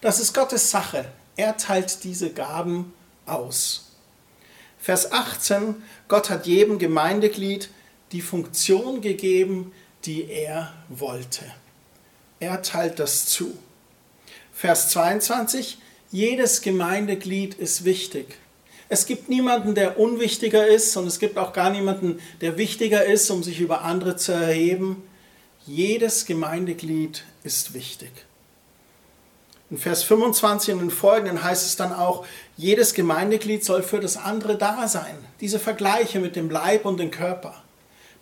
Das 0.00 0.18
ist 0.18 0.32
Gottes 0.32 0.70
Sache. 0.70 1.04
Er 1.36 1.58
teilt 1.58 2.04
diese 2.04 2.30
Gaben 2.30 2.94
aus. 3.26 3.92
Vers 4.78 5.12
18, 5.12 5.74
Gott 6.08 6.30
hat 6.30 6.46
jedem 6.46 6.78
Gemeindeglied 6.78 7.68
die 8.12 8.22
Funktion 8.22 9.02
gegeben, 9.02 9.74
die 10.06 10.30
er 10.30 10.72
wollte. 10.88 11.44
Er 12.40 12.62
teilt 12.62 12.98
das 12.98 13.26
zu. 13.26 13.58
Vers 14.54 14.88
22, 14.88 15.76
jedes 16.10 16.62
Gemeindeglied 16.62 17.54
ist 17.54 17.84
wichtig. 17.84 18.38
Es 18.88 19.04
gibt 19.04 19.28
niemanden, 19.28 19.74
der 19.74 19.98
unwichtiger 19.98 20.66
ist 20.66 20.96
und 20.96 21.06
es 21.06 21.18
gibt 21.18 21.36
auch 21.36 21.52
gar 21.52 21.70
niemanden, 21.70 22.20
der 22.40 22.56
wichtiger 22.56 23.04
ist, 23.04 23.30
um 23.30 23.42
sich 23.42 23.60
über 23.60 23.82
andere 23.82 24.16
zu 24.16 24.32
erheben. 24.32 25.02
Jedes 25.66 26.24
Gemeindeglied 26.24 27.24
ist 27.44 27.74
wichtig. 27.74 28.10
In 29.70 29.76
Vers 29.76 30.02
25 30.04 30.72
und 30.72 30.80
den 30.80 30.90
folgenden 30.90 31.44
heißt 31.44 31.66
es 31.66 31.76
dann 31.76 31.92
auch, 31.92 32.24
jedes 32.56 32.94
Gemeindeglied 32.94 33.62
soll 33.62 33.82
für 33.82 34.00
das 34.00 34.16
andere 34.16 34.56
da 34.56 34.88
sein. 34.88 35.14
Diese 35.42 35.58
Vergleiche 35.58 36.20
mit 36.20 36.36
dem 36.36 36.48
Leib 36.48 36.86
und 36.86 36.98
dem 36.98 37.10
Körper. 37.10 37.62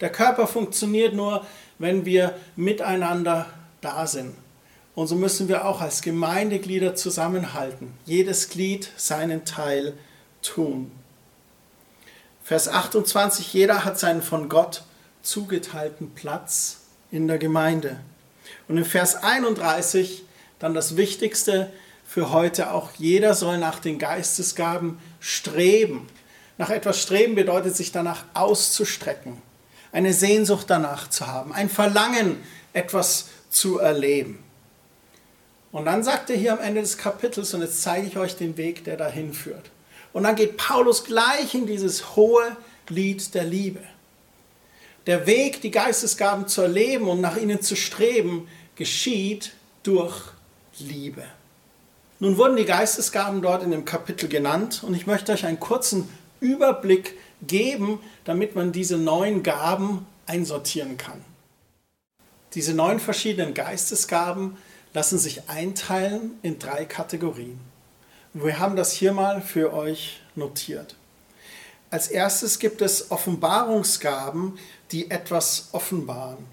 Der 0.00 0.10
Körper 0.10 0.48
funktioniert 0.48 1.14
nur, 1.14 1.46
wenn 1.78 2.04
wir 2.04 2.36
miteinander 2.56 3.46
da 3.80 4.08
sind. 4.08 4.34
Und 4.96 5.08
so 5.08 5.14
müssen 5.14 5.46
wir 5.46 5.66
auch 5.66 5.82
als 5.82 6.00
Gemeindeglieder 6.00 6.96
zusammenhalten. 6.96 7.92
Jedes 8.06 8.48
Glied 8.48 8.90
seinen 8.96 9.44
Teil 9.44 9.92
tun. 10.40 10.90
Vers 12.42 12.66
28, 12.66 13.52
jeder 13.52 13.84
hat 13.84 13.98
seinen 13.98 14.22
von 14.22 14.48
Gott 14.48 14.84
zugeteilten 15.20 16.14
Platz 16.14 16.78
in 17.10 17.28
der 17.28 17.36
Gemeinde. 17.36 18.00
Und 18.68 18.78
in 18.78 18.86
Vers 18.86 19.16
31 19.22 20.24
dann 20.58 20.72
das 20.72 20.96
Wichtigste 20.96 21.70
für 22.06 22.32
heute 22.32 22.72
auch, 22.72 22.92
jeder 22.96 23.34
soll 23.34 23.58
nach 23.58 23.80
den 23.80 23.98
Geistesgaben 23.98 24.98
streben. 25.20 26.08
Nach 26.56 26.70
etwas 26.70 27.02
streben 27.02 27.34
bedeutet 27.34 27.76
sich 27.76 27.92
danach 27.92 28.24
auszustrecken, 28.32 29.42
eine 29.92 30.14
Sehnsucht 30.14 30.70
danach 30.70 31.10
zu 31.10 31.26
haben, 31.26 31.52
ein 31.52 31.68
Verlangen, 31.68 32.42
etwas 32.72 33.28
zu 33.50 33.78
erleben. 33.78 34.45
Und 35.76 35.84
dann 35.84 36.02
sagt 36.02 36.30
er 36.30 36.36
hier 36.36 36.54
am 36.54 36.60
Ende 36.60 36.80
des 36.80 36.96
Kapitels, 36.96 37.52
und 37.52 37.60
jetzt 37.60 37.82
zeige 37.82 38.06
ich 38.06 38.16
euch 38.16 38.34
den 38.34 38.56
Weg, 38.56 38.84
der 38.84 38.96
dahin 38.96 39.34
führt. 39.34 39.70
Und 40.14 40.22
dann 40.22 40.34
geht 40.34 40.56
Paulus 40.56 41.04
gleich 41.04 41.54
in 41.54 41.66
dieses 41.66 42.16
hohe 42.16 42.56
Lied 42.88 43.34
der 43.34 43.44
Liebe. 43.44 43.80
Der 45.06 45.26
Weg, 45.26 45.60
die 45.60 45.70
Geistesgaben 45.70 46.48
zu 46.48 46.62
erleben 46.62 47.08
und 47.08 47.20
nach 47.20 47.36
ihnen 47.36 47.60
zu 47.60 47.76
streben, 47.76 48.48
geschieht 48.74 49.52
durch 49.82 50.18
Liebe. 50.78 51.24
Nun 52.20 52.38
wurden 52.38 52.56
die 52.56 52.64
Geistesgaben 52.64 53.42
dort 53.42 53.62
in 53.62 53.70
dem 53.70 53.84
Kapitel 53.84 54.30
genannt 54.30 54.82
und 54.82 54.94
ich 54.94 55.06
möchte 55.06 55.32
euch 55.32 55.44
einen 55.44 55.60
kurzen 55.60 56.08
Überblick 56.40 57.18
geben, 57.46 58.00
damit 58.24 58.56
man 58.56 58.72
diese 58.72 58.96
neun 58.96 59.42
Gaben 59.42 60.06
einsortieren 60.24 60.96
kann. 60.96 61.22
Diese 62.54 62.72
neun 62.72 62.98
verschiedenen 62.98 63.52
Geistesgaben 63.52 64.56
lassen 64.96 65.18
sich 65.18 65.50
einteilen 65.50 66.38
in 66.40 66.58
drei 66.58 66.86
Kategorien. 66.86 67.60
Wir 68.32 68.58
haben 68.58 68.76
das 68.76 68.92
hier 68.92 69.12
mal 69.12 69.42
für 69.42 69.74
euch 69.74 70.22
notiert. 70.36 70.96
Als 71.90 72.08
erstes 72.08 72.58
gibt 72.58 72.80
es 72.80 73.10
Offenbarungsgaben, 73.10 74.58
die 74.92 75.10
etwas 75.10 75.68
offenbaren. 75.72 76.46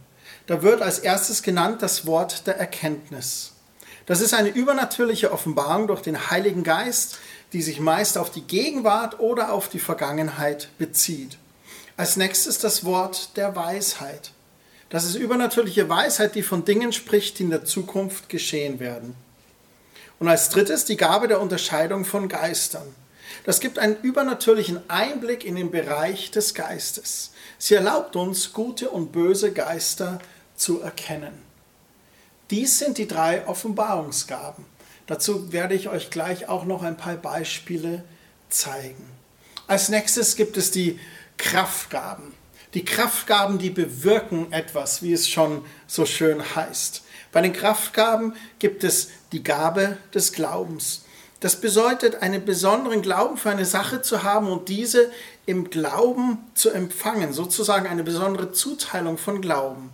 Da 0.46 0.62
wird 0.62 0.82
als 0.82 1.00
erstes 1.00 1.42
genannt 1.42 1.82
das 1.82 2.06
Wort 2.06 2.46
der 2.46 2.58
Erkenntnis. 2.58 3.54
Das 4.08 4.20
ist 4.20 4.34
eine 4.34 4.50
übernatürliche 4.50 5.32
Offenbarung 5.32 5.88
durch 5.88 6.02
den 6.02 6.30
Heiligen 6.30 6.64
Geist, 6.64 7.20
die 7.54 7.62
sich 7.62 7.80
meist 7.80 8.18
auf 8.18 8.30
die 8.30 8.42
Gegenwart 8.42 9.22
oder 9.22 9.54
auf 9.54 9.70
die 9.70 9.80
Vergangenheit 9.80 10.68
bezieht. 10.78 11.38
Als 11.96 12.18
nächstes 12.18 12.60
das 12.60 12.84
Wort 12.84 13.38
der 13.38 13.56
Weisheit. 13.56 14.34
Das 14.94 15.06
ist 15.06 15.16
übernatürliche 15.16 15.90
Weisheit, 15.90 16.36
die 16.36 16.44
von 16.44 16.66
Dingen 16.66 16.94
spricht, 16.94 17.40
die 17.40 17.44
in 17.46 17.50
der 17.50 17.66
Zukunft 17.66 18.30
geschehen 18.30 18.80
werden. 18.80 19.16
Und 20.20 20.28
als 20.28 20.50
drittes 20.50 20.86
die 20.86 20.98
Gabe 20.98 21.28
der 21.28 21.42
Unterscheidung 21.42 22.06
von 22.06 22.30
Geistern. 22.30 22.86
Das 23.44 23.60
gibt 23.60 23.80
einen 23.80 24.00
übernatürlichen 24.04 24.88
Einblick 24.92 25.46
in 25.46 25.56
den 25.56 25.72
Bereich 25.72 26.30
des 26.30 26.54
Geistes. 26.54 27.32
Sie 27.58 27.74
erlaubt 27.74 28.16
uns, 28.16 28.54
gute 28.54 28.92
und 28.92 29.12
böse 29.12 29.52
Geister 29.52 30.20
zu 30.56 30.82
erkennen. 30.82 31.42
Dies 32.52 32.78
sind 32.78 33.00
die 33.00 33.08
drei 33.08 33.48
Offenbarungsgaben. 33.48 34.64
Dazu 35.08 35.52
werde 35.52 35.74
ich 35.74 35.90
euch 35.90 36.12
gleich 36.12 36.50
auch 36.50 36.66
noch 36.66 36.84
ein 36.84 36.98
paar 36.98 37.16
Beispiele 37.16 38.04
zeigen. 38.52 39.10
Als 39.66 39.90
nächstes 39.90 40.36
gibt 40.36 40.56
es 40.56 40.70
die 40.70 41.00
Kraftgaben. 41.40 42.43
Die 42.74 42.86
Kraftgaben, 42.86 43.60
die 43.60 43.70
bewirken 43.70 44.52
etwas, 44.52 45.04
wie 45.04 45.14
es 45.14 45.30
schon 45.30 45.64
so 45.86 46.06
schön 46.06 46.56
heißt. 46.56 47.04
Bei 47.32 47.42
den 47.42 47.54
Kraftgaben 47.54 48.34
gibt 48.58 48.84
es 48.84 49.10
die 49.32 49.44
Gabe 49.44 49.98
des 50.14 50.34
Glaubens. 50.34 51.04
Das 51.40 51.60
bedeutet, 51.62 52.24
einen 52.24 52.46
besonderen 52.46 53.02
Glauben 53.02 53.38
für 53.38 53.52
eine 53.52 53.66
Sache 53.66 54.02
zu 54.02 54.24
haben 54.24 54.50
und 54.50 54.70
diese 54.70 55.12
im 55.46 55.70
Glauben 55.70 56.40
zu 56.56 56.72
empfangen, 56.72 57.34
sozusagen 57.34 57.86
eine 57.86 58.04
besondere 58.04 58.54
Zuteilung 58.54 59.18
von 59.18 59.42
Glauben. 59.42 59.92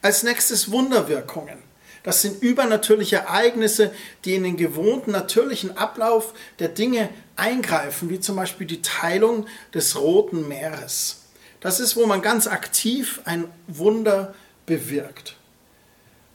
Als 0.00 0.22
nächstes 0.22 0.70
Wunderwirkungen. 0.70 1.58
Das 2.02 2.22
sind 2.22 2.40
übernatürliche 2.40 3.16
Ereignisse, 3.16 3.92
die 4.24 4.36
in 4.36 4.44
den 4.44 4.56
gewohnten 4.56 5.10
natürlichen 5.10 5.76
Ablauf 5.76 6.32
der 6.60 6.68
Dinge 6.68 7.08
eingreifen, 7.34 8.08
wie 8.08 8.20
zum 8.20 8.36
Beispiel 8.36 8.66
die 8.66 8.80
Teilung 8.80 9.46
des 9.74 9.98
Roten 9.98 10.46
Meeres. 10.46 11.25
Das 11.66 11.80
ist, 11.80 11.96
wo 11.96 12.06
man 12.06 12.22
ganz 12.22 12.46
aktiv 12.46 13.20
ein 13.24 13.50
Wunder 13.66 14.36
bewirkt. 14.66 15.34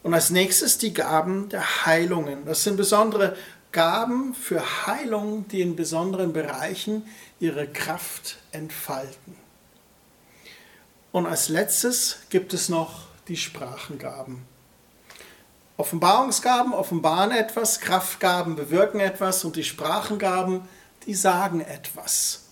Und 0.03 0.13
als 0.13 0.29
nächstes 0.29 0.77
die 0.77 0.93
Gaben 0.93 1.47
der 1.47 1.85
Heilungen. 1.85 2.43
Das 2.43 2.65
sind 2.65 2.75
besondere 2.75 3.37
Gaben 3.71 4.35
für 4.35 4.61
Heilung, 4.85 5.47
die 5.47 5.61
in 5.61 5.77
besonderen 5.77 6.33
Bereichen 6.33 7.07
ihre 7.39 7.65
Kraft 7.65 8.39
entfalten. 8.51 9.37
Und 11.13 11.27
als 11.27 11.47
letztes 11.47 12.17
gibt 12.29 12.53
es 12.53 12.67
noch 12.67 13.03
die 13.29 13.37
Sprachengaben. 13.37 14.41
Offenbarungsgaben 15.77 16.73
offenbaren 16.73 17.31
etwas, 17.31 17.79
Kraftgaben 17.79 18.57
bewirken 18.57 18.99
etwas 18.99 19.45
und 19.45 19.55
die 19.55 19.63
Sprachengaben, 19.63 20.67
die 21.05 21.15
sagen 21.15 21.61
etwas. 21.61 22.47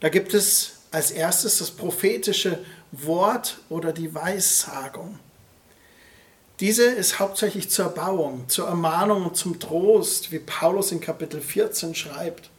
Da 0.00 0.08
gibt 0.08 0.32
es 0.32 0.71
als 0.92 1.10
erstes 1.10 1.58
das 1.58 1.70
prophetische 1.70 2.58
Wort 2.92 3.58
oder 3.68 3.92
die 3.92 4.14
Weissagung. 4.14 5.18
Diese 6.60 6.84
ist 6.84 7.18
hauptsächlich 7.18 7.70
zur 7.70 7.86
Erbauung, 7.86 8.48
zur 8.48 8.68
Ermahnung 8.68 9.24
und 9.24 9.36
zum 9.36 9.58
Trost, 9.58 10.30
wie 10.30 10.38
Paulus 10.38 10.92
in 10.92 11.00
Kapitel 11.00 11.40
14 11.40 11.94
schreibt. 11.94 12.50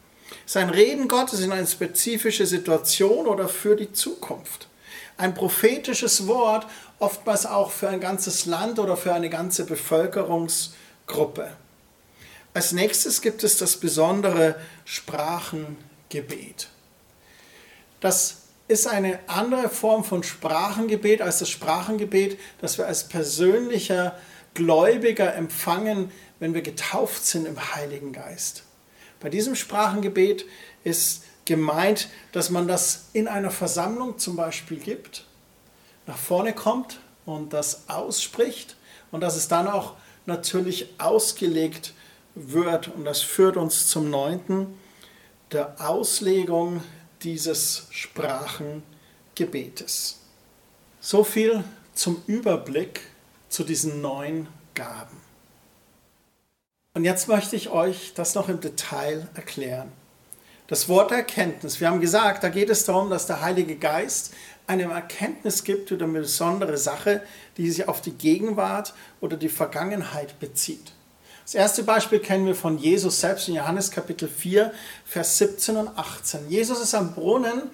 Sein 0.44 0.68
Reden 0.68 1.08
Gottes 1.08 1.40
in 1.40 1.52
eine 1.52 1.66
spezifische 1.66 2.44
Situation 2.44 3.26
oder 3.26 3.48
für 3.48 3.76
die 3.76 3.92
Zukunft. 3.92 4.68
Ein 5.16 5.32
prophetisches 5.32 6.26
Wort, 6.26 6.66
oftmals 6.98 7.46
auch 7.46 7.70
für 7.70 7.88
ein 7.88 8.00
ganzes 8.00 8.46
Land 8.46 8.78
oder 8.78 8.96
für 8.96 9.14
eine 9.14 9.30
ganze 9.30 9.64
Bevölkerungsgruppe. 9.64 11.52
Als 12.52 12.72
nächstes 12.72 13.22
gibt 13.22 13.44
es 13.44 13.58
das 13.58 13.76
besondere 13.76 14.56
Sprachengebet. 14.84 16.68
Das 18.04 18.42
ist 18.68 18.86
eine 18.86 19.18
andere 19.28 19.70
Form 19.70 20.04
von 20.04 20.22
Sprachengebet 20.22 21.22
als 21.22 21.38
das 21.38 21.48
Sprachengebet, 21.48 22.38
das 22.60 22.76
wir 22.76 22.86
als 22.86 23.08
persönlicher 23.08 24.14
Gläubiger 24.52 25.34
empfangen, 25.34 26.12
wenn 26.38 26.52
wir 26.52 26.60
getauft 26.60 27.24
sind 27.24 27.46
im 27.48 27.74
Heiligen 27.74 28.12
Geist. 28.12 28.64
Bei 29.20 29.30
diesem 29.30 29.54
Sprachengebet 29.56 30.44
ist 30.84 31.24
gemeint, 31.46 32.10
dass 32.32 32.50
man 32.50 32.68
das 32.68 33.06
in 33.14 33.26
einer 33.26 33.50
Versammlung 33.50 34.18
zum 34.18 34.36
Beispiel 34.36 34.80
gibt, 34.80 35.24
nach 36.06 36.18
vorne 36.18 36.52
kommt 36.52 37.00
und 37.24 37.54
das 37.54 37.88
ausspricht 37.88 38.76
und 39.12 39.22
dass 39.22 39.34
es 39.34 39.48
dann 39.48 39.66
auch 39.66 39.94
natürlich 40.26 40.90
ausgelegt 40.98 41.94
wird. 42.34 42.88
Und 42.88 43.06
das 43.06 43.22
führt 43.22 43.56
uns 43.56 43.86
zum 43.86 44.10
neunten, 44.10 44.78
der 45.52 45.76
Auslegung 45.80 46.82
dieses 47.24 47.88
Sprachengebetes. 47.90 50.20
So 51.00 51.24
viel 51.24 51.64
zum 51.94 52.22
Überblick 52.26 53.00
zu 53.48 53.64
diesen 53.64 54.00
neun 54.00 54.46
Gaben. 54.74 55.16
Und 56.94 57.04
jetzt 57.04 57.28
möchte 57.28 57.56
ich 57.56 57.68
euch 57.70 58.14
das 58.14 58.34
noch 58.34 58.48
im 58.48 58.60
Detail 58.60 59.28
erklären. 59.34 59.92
Das 60.66 60.88
Wort 60.88 61.12
Erkenntnis. 61.12 61.78
Wir 61.80 61.88
haben 61.88 62.00
gesagt, 62.00 62.44
da 62.44 62.48
geht 62.48 62.70
es 62.70 62.84
darum, 62.84 63.10
dass 63.10 63.26
der 63.26 63.42
Heilige 63.42 63.76
Geist 63.76 64.32
eine 64.66 64.84
Erkenntnis 64.84 65.64
gibt 65.64 65.90
über 65.90 66.04
eine 66.04 66.20
besondere 66.20 66.78
Sache, 66.78 67.22
die 67.56 67.70
sich 67.70 67.88
auf 67.88 68.00
die 68.00 68.12
Gegenwart 68.12 68.94
oder 69.20 69.36
die 69.36 69.50
Vergangenheit 69.50 70.40
bezieht. 70.40 70.92
Das 71.44 71.54
erste 71.54 71.82
Beispiel 71.82 72.20
kennen 72.20 72.46
wir 72.46 72.54
von 72.54 72.78
Jesus 72.78 73.20
selbst 73.20 73.48
in 73.48 73.54
Johannes 73.54 73.90
Kapitel 73.90 74.28
4, 74.28 74.72
Vers 75.04 75.36
17 75.36 75.76
und 75.76 75.88
18. 75.88 76.48
Jesus 76.48 76.80
ist 76.80 76.94
am 76.94 77.14
Brunnen 77.14 77.64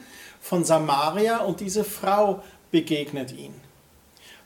von 0.40 0.64
Samaria 0.64 1.38
und 1.38 1.60
diese 1.60 1.84
Frau 1.84 2.42
begegnet 2.72 3.30
ihn. 3.30 3.54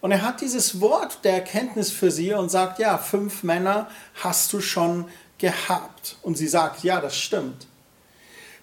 Und 0.02 0.12
er 0.12 0.21
hat 0.21 0.43
dieses 0.43 0.83
Wort 0.83 1.25
der 1.25 1.33
Erkenntnis 1.33 1.90
für 1.90 2.11
sie 2.11 2.35
und 2.35 2.50
sagt, 2.50 2.78
ja, 2.78 2.99
fünf 2.99 3.43
Männer 3.43 3.88
hast 4.23 4.52
du 4.52 4.61
schon 4.61 5.09
gehabt. 5.38 6.16
Und 6.21 6.37
sie 6.37 6.49
sagt, 6.49 6.85
ja, 6.85 7.00
das 7.00 7.16
stimmt. 7.16 7.66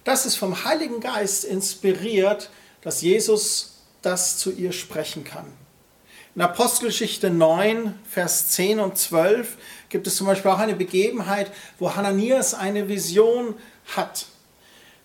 Das 0.04 0.28
ist 0.28 0.36
vom 0.36 0.64
Heiligen 0.64 1.00
Geist 1.00 1.44
inspiriert, 1.44 2.52
dass 2.82 3.02
Jesus 3.02 3.80
das 4.04 4.38
zu 4.38 4.52
ihr 4.52 4.74
sprechen 4.74 5.24
kann. 5.24 5.46
In 6.36 6.42
Apostelgeschichte 6.44 7.30
9, 7.30 8.00
Vers 8.10 8.50
10 8.50 8.80
und 8.80 8.98
12 8.98 9.58
gibt 9.92 10.08
es 10.08 10.16
zum 10.16 10.26
Beispiel 10.26 10.50
auch 10.50 10.60
eine 10.60 10.76
Begebenheit, 10.76 11.52
wo 11.78 11.96
Hananias 11.96 12.54
eine 12.56 12.88
Vision 12.88 13.56
hat. 13.96 14.26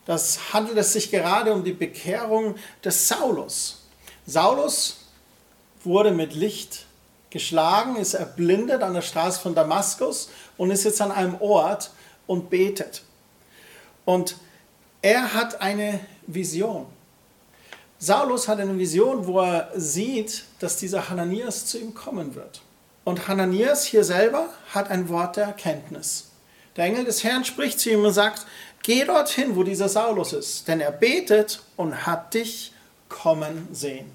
Das 0.07 0.53
handelt 0.53 0.79
es 0.79 0.93
sich 0.93 1.11
gerade 1.11 1.53
um 1.53 1.65
die 1.65 1.73
Bekehrung 1.73 2.55
des 2.83 3.09
Saulus. 3.09 3.83
Saulus 4.25 4.99
wurde 5.85 6.13
mit 6.13 6.35
Licht 6.35 6.87
geschlagen, 7.31 7.97
ist 7.97 8.15
erblindet 8.15 8.83
an 8.83 8.95
der 8.95 9.03
Straße 9.03 9.41
von 9.41 9.55
Damaskus 9.55 10.31
und 10.57 10.71
ist 10.71 10.85
jetzt 10.85 11.01
an 11.01 11.11
einem 11.13 11.35
Ort 11.41 11.91
und 12.27 12.49
betet. 12.49 13.03
Und 14.05 14.37
er 15.03 15.35
hat 15.35 15.61
eine 15.61 16.01
Vision. 16.27 16.87
Saulus 17.99 18.47
hat 18.47 18.61
eine 18.61 18.79
Vision, 18.79 19.27
wo 19.27 19.41
er 19.41 19.71
sieht, 19.75 20.45
dass 20.61 20.77
dieser 20.77 21.09
Hananias 21.09 21.67
zu 21.67 21.79
ihm 21.79 21.95
kommen 21.95 22.35
wird. 22.35 22.63
Und 23.07 23.29
Hananias 23.29 23.85
hier 23.85 24.03
selber 24.03 24.49
hat 24.75 24.91
ein 24.91 25.09
Wort 25.09 25.37
der 25.37 25.45
Erkenntnis. 25.45 26.33
Der 26.75 26.87
Engel 26.87 27.05
des 27.05 27.23
Herrn 27.23 27.45
spricht 27.45 27.79
zu 27.79 27.89
ihm 27.89 28.05
und 28.05 28.13
sagt, 28.13 28.45
geh 28.83 29.05
dorthin, 29.05 29.55
wo 29.55 29.63
dieser 29.63 29.89
Saulus 29.89 30.33
ist, 30.33 30.67
denn 30.67 30.81
er 30.81 30.91
betet 30.91 31.63
und 31.77 32.05
hat 32.05 32.35
dich 32.35 32.73
kommen 33.09 33.69
sehen. 33.71 34.11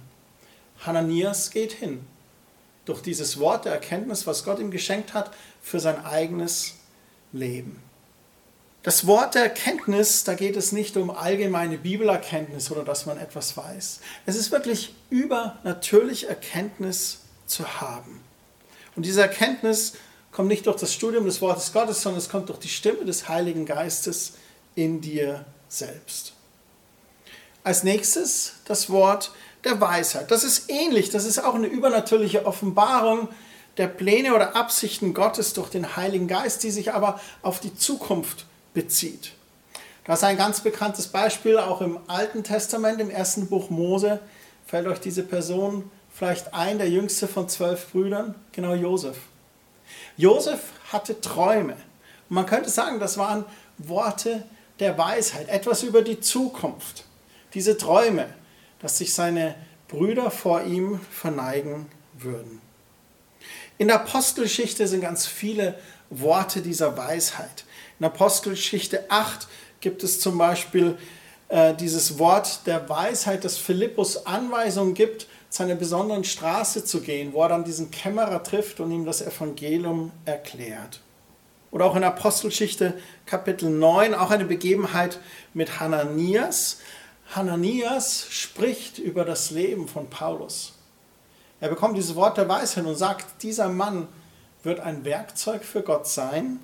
Hananias 0.85 1.51
geht 1.51 1.71
hin, 1.71 2.05
durch 2.83 3.01
dieses 3.01 3.39
Wort 3.39 3.63
der 3.63 3.71
Erkenntnis, 3.71 4.27
was 4.27 4.43
Gott 4.43 4.59
ihm 4.59 4.71
geschenkt 4.71 5.13
hat, 5.13 5.31
für 5.61 5.79
sein 5.79 6.03
eigenes 6.03 6.73
Leben. 7.31 7.81
Das 8.83 9.07
Wort 9.07 9.35
der 9.35 9.43
Erkenntnis, 9.43 10.25
da 10.25 10.33
geht 10.33 10.57
es 10.57 10.73
nicht 10.73 10.97
um 10.97 11.11
allgemeine 11.11 11.77
Bibelerkenntnis 11.77 12.69
oder 12.69 12.83
dass 12.83 13.05
man 13.05 13.17
etwas 13.17 13.55
weiß. 13.55 14.01
Es 14.25 14.35
ist 14.35 14.51
wirklich 14.51 14.93
übernatürlich 15.09 16.27
Erkenntnis 16.27 17.21
zu 17.45 17.79
haben. 17.79 18.21
Und 18.95 19.05
diese 19.05 19.21
Erkenntnis 19.21 19.93
kommt 20.31 20.47
nicht 20.47 20.65
durch 20.65 20.77
das 20.77 20.93
Studium 20.93 21.25
des 21.25 21.41
Wortes 21.41 21.73
Gottes, 21.73 22.01
sondern 22.01 22.19
es 22.19 22.29
kommt 22.29 22.49
durch 22.49 22.59
die 22.59 22.69
Stimme 22.69 23.05
des 23.05 23.27
Heiligen 23.29 23.65
Geistes 23.65 24.33
in 24.75 25.01
dir 25.01 25.45
selbst. 25.67 26.33
Als 27.63 27.83
nächstes 27.83 28.53
das 28.65 28.89
Wort 28.89 29.31
der 29.63 29.79
Weisheit. 29.79 30.31
Das 30.31 30.43
ist 30.43 30.69
ähnlich, 30.69 31.09
das 31.09 31.25
ist 31.25 31.43
auch 31.43 31.55
eine 31.55 31.67
übernatürliche 31.67 32.45
Offenbarung 32.45 33.29
der 33.77 33.87
Pläne 33.87 34.33
oder 34.33 34.55
Absichten 34.55 35.13
Gottes 35.13 35.53
durch 35.53 35.69
den 35.69 35.95
Heiligen 35.95 36.27
Geist, 36.27 36.63
die 36.63 36.71
sich 36.71 36.93
aber 36.93 37.19
auf 37.41 37.59
die 37.59 37.75
Zukunft 37.75 38.45
bezieht. 38.73 39.33
Das 40.05 40.19
ist 40.19 40.23
ein 40.23 40.37
ganz 40.37 40.61
bekanntes 40.61 41.07
Beispiel, 41.07 41.57
auch 41.57 41.81
im 41.81 41.99
Alten 42.07 42.43
Testament, 42.43 42.99
im 42.99 43.09
ersten 43.09 43.47
Buch 43.47 43.69
Mose, 43.69 44.19
fällt 44.65 44.87
euch 44.87 44.99
diese 44.99 45.23
Person 45.23 45.89
vielleicht 46.13 46.53
ein, 46.53 46.77
der 46.77 46.89
jüngste 46.89 47.27
von 47.27 47.49
zwölf 47.49 47.91
Brüdern, 47.91 48.35
genau 48.51 48.73
Josef. 48.73 49.17
Josef 50.17 50.59
hatte 50.91 51.19
Träume. 51.21 51.73
Und 52.29 52.35
man 52.35 52.45
könnte 52.45 52.69
sagen, 52.69 52.99
das 52.99 53.17
waren 53.17 53.45
Worte 53.77 54.43
der 54.79 54.97
Weisheit, 54.97 55.49
etwas 55.49 55.83
über 55.83 56.01
die 56.01 56.19
Zukunft. 56.19 57.05
Diese 57.53 57.77
Träume, 57.77 58.33
dass 58.79 58.97
sich 58.97 59.13
seine 59.13 59.55
Brüder 59.87 60.31
vor 60.31 60.63
ihm 60.63 60.99
verneigen 61.11 61.87
würden. 62.13 62.61
In 63.77 63.87
der 63.87 64.01
Apostelgeschichte 64.01 64.87
sind 64.87 65.01
ganz 65.01 65.25
viele 65.25 65.77
Worte 66.09 66.61
dieser 66.61 66.97
Weisheit. 66.97 67.65
In 67.99 68.05
Apostelgeschichte 68.05 69.05
8 69.09 69.47
gibt 69.79 70.03
es 70.03 70.19
zum 70.19 70.37
Beispiel 70.37 70.97
äh, 71.49 71.73
dieses 71.73 72.19
Wort 72.19 72.67
der 72.67 72.87
Weisheit, 72.89 73.43
das 73.43 73.57
Philippus 73.57 74.25
Anweisung 74.25 74.93
gibt, 74.93 75.27
zu 75.51 75.63
einer 75.63 75.75
besonderen 75.75 76.23
Straße 76.23 76.85
zu 76.85 77.01
gehen, 77.01 77.33
wo 77.33 77.43
er 77.43 77.49
dann 77.49 77.65
diesen 77.65 77.91
Kämmerer 77.91 78.41
trifft 78.41 78.79
und 78.79 78.89
ihm 78.89 79.05
das 79.05 79.21
Evangelium 79.21 80.11
erklärt. 80.23 81.01
Oder 81.71 81.85
auch 81.85 81.95
in 81.95 82.05
Apostelgeschichte 82.05 82.93
Kapitel 83.25 83.69
9, 83.69 84.15
auch 84.15 84.31
eine 84.31 84.45
Begebenheit 84.45 85.19
mit 85.53 85.81
Hananias. 85.81 86.79
Hananias 87.35 88.27
spricht 88.29 88.97
über 88.97 89.25
das 89.25 89.51
Leben 89.51 89.89
von 89.89 90.09
Paulus. 90.09 90.73
Er 91.59 91.67
bekommt 91.67 91.97
dieses 91.97 92.15
Wort 92.15 92.37
der 92.37 92.47
Weisheit 92.47 92.85
und 92.85 92.95
sagt, 92.95 93.43
dieser 93.43 93.67
Mann 93.67 94.07
wird 94.63 94.79
ein 94.79 95.03
Werkzeug 95.03 95.65
für 95.65 95.81
Gott 95.81 96.07
sein 96.07 96.59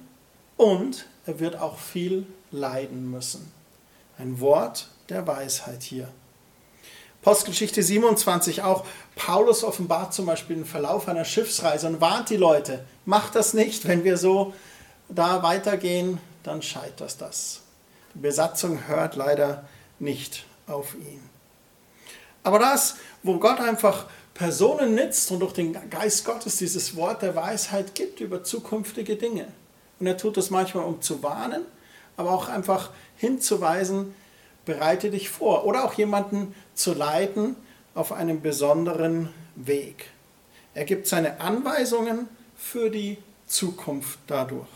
und 0.56 1.08
er 1.26 1.42
wird 1.42 1.60
auch 1.60 1.78
viel 1.78 2.26
leiden 2.52 3.12
müssen. 3.12 3.52
Ein 4.18 4.40
Wort 4.40 4.88
der 5.10 5.28
Weisheit 5.28 5.84
hier. 5.84 6.08
Postgeschichte 7.28 7.84
27 7.84 8.62
auch. 8.62 8.86
Paulus 9.18 9.66
offenbart 9.66 10.14
zum 10.14 10.26
Beispiel 10.26 10.56
den 10.56 10.64
Verlauf 10.64 11.10
einer 11.10 11.26
Schiffsreise 11.26 11.88
und 11.88 12.00
warnt 12.00 12.30
die 12.30 12.38
Leute, 12.38 12.86
macht 13.04 13.36
das 13.36 13.54
nicht, 13.54 13.86
wenn 13.86 14.06
wir 14.06 14.16
so 14.16 14.54
da 15.10 15.44
weitergehen, 15.44 16.20
dann 16.44 16.62
scheitert 16.62 17.20
das. 17.20 17.64
Die 18.14 18.20
Besatzung 18.20 18.88
hört 18.88 19.18
leider 19.18 19.68
nicht 20.00 20.46
auf 20.68 20.96
ihn. 20.96 21.20
Aber 22.44 22.60
das, 22.60 22.96
wo 23.24 23.38
Gott 23.40 23.60
einfach 23.60 24.06
Personen 24.34 24.96
nützt 24.96 25.30
und 25.30 25.42
durch 25.42 25.52
den 25.52 25.90
Geist 25.90 26.24
Gottes 26.24 26.56
dieses 26.56 26.96
Wort 26.96 27.24
der 27.24 27.36
Weisheit 27.36 27.94
gibt 27.94 28.22
über 28.22 28.46
zukünftige 28.46 29.18
Dinge, 29.18 29.50
und 30.00 30.08
er 30.08 30.16
tut 30.16 30.38
das 30.38 30.50
manchmal, 30.50 30.86
um 30.86 31.02
zu 31.02 31.22
warnen, 31.24 31.66
aber 32.16 32.32
auch 32.32 32.48
einfach 32.48 32.92
hinzuweisen, 33.18 34.16
bereite 34.68 35.10
dich 35.10 35.30
vor. 35.30 35.66
Oder 35.66 35.84
auch 35.84 35.94
jemanden 35.94 36.54
zu 36.76 36.94
leiten 36.94 37.56
auf 37.96 38.12
einem 38.12 38.42
besonderen 38.42 39.34
Weg. 39.56 40.12
Er 40.76 40.86
gibt 40.86 41.08
seine 41.08 41.42
Anweisungen 41.42 42.28
für 42.56 42.92
die 42.92 43.18
Zukunft 43.48 44.20
dadurch. 44.28 44.68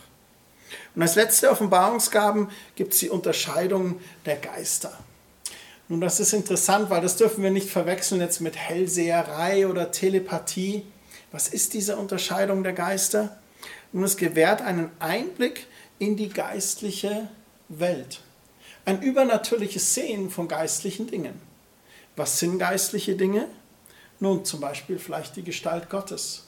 Und 0.95 1.03
als 1.03 1.13
letzte 1.13 1.51
Offenbarungsgaben 1.51 2.49
gibt 2.75 2.93
es 2.93 2.99
die 3.01 3.09
Unterscheidung 3.09 4.01
der 4.25 4.37
Geister. 4.37 4.97
Nun, 5.87 6.01
das 6.01 6.19
ist 6.19 6.33
interessant, 6.33 6.89
weil 6.89 7.01
das 7.01 7.17
dürfen 7.17 7.43
wir 7.43 7.51
nicht 7.51 7.69
verwechseln 7.69 8.21
jetzt 8.21 8.41
mit 8.41 8.55
Hellseherei 8.55 9.67
oder 9.67 9.91
Telepathie. 9.91 10.87
Was 11.31 11.47
ist 11.47 11.75
diese 11.75 11.97
Unterscheidung 11.97 12.63
der 12.63 12.73
Geister? 12.73 13.37
und 13.93 14.03
es 14.03 14.17
gewährt 14.17 14.61
einen 14.61 14.89
Einblick 14.99 15.67
in 15.99 16.15
die 16.15 16.29
geistliche 16.29 17.29
Welt. 17.67 18.21
Ein 18.85 19.01
übernatürliches 19.01 19.93
Sehen 19.93 20.29
von 20.29 20.47
geistlichen 20.47 21.07
Dingen. 21.07 21.39
Was 22.15 22.39
sind 22.39 22.59
geistliche 22.59 23.15
Dinge? 23.15 23.47
Nun, 24.19 24.45
zum 24.45 24.59
Beispiel 24.59 24.99
vielleicht 24.99 25.35
die 25.35 25.43
Gestalt 25.43 25.89
Gottes 25.89 26.47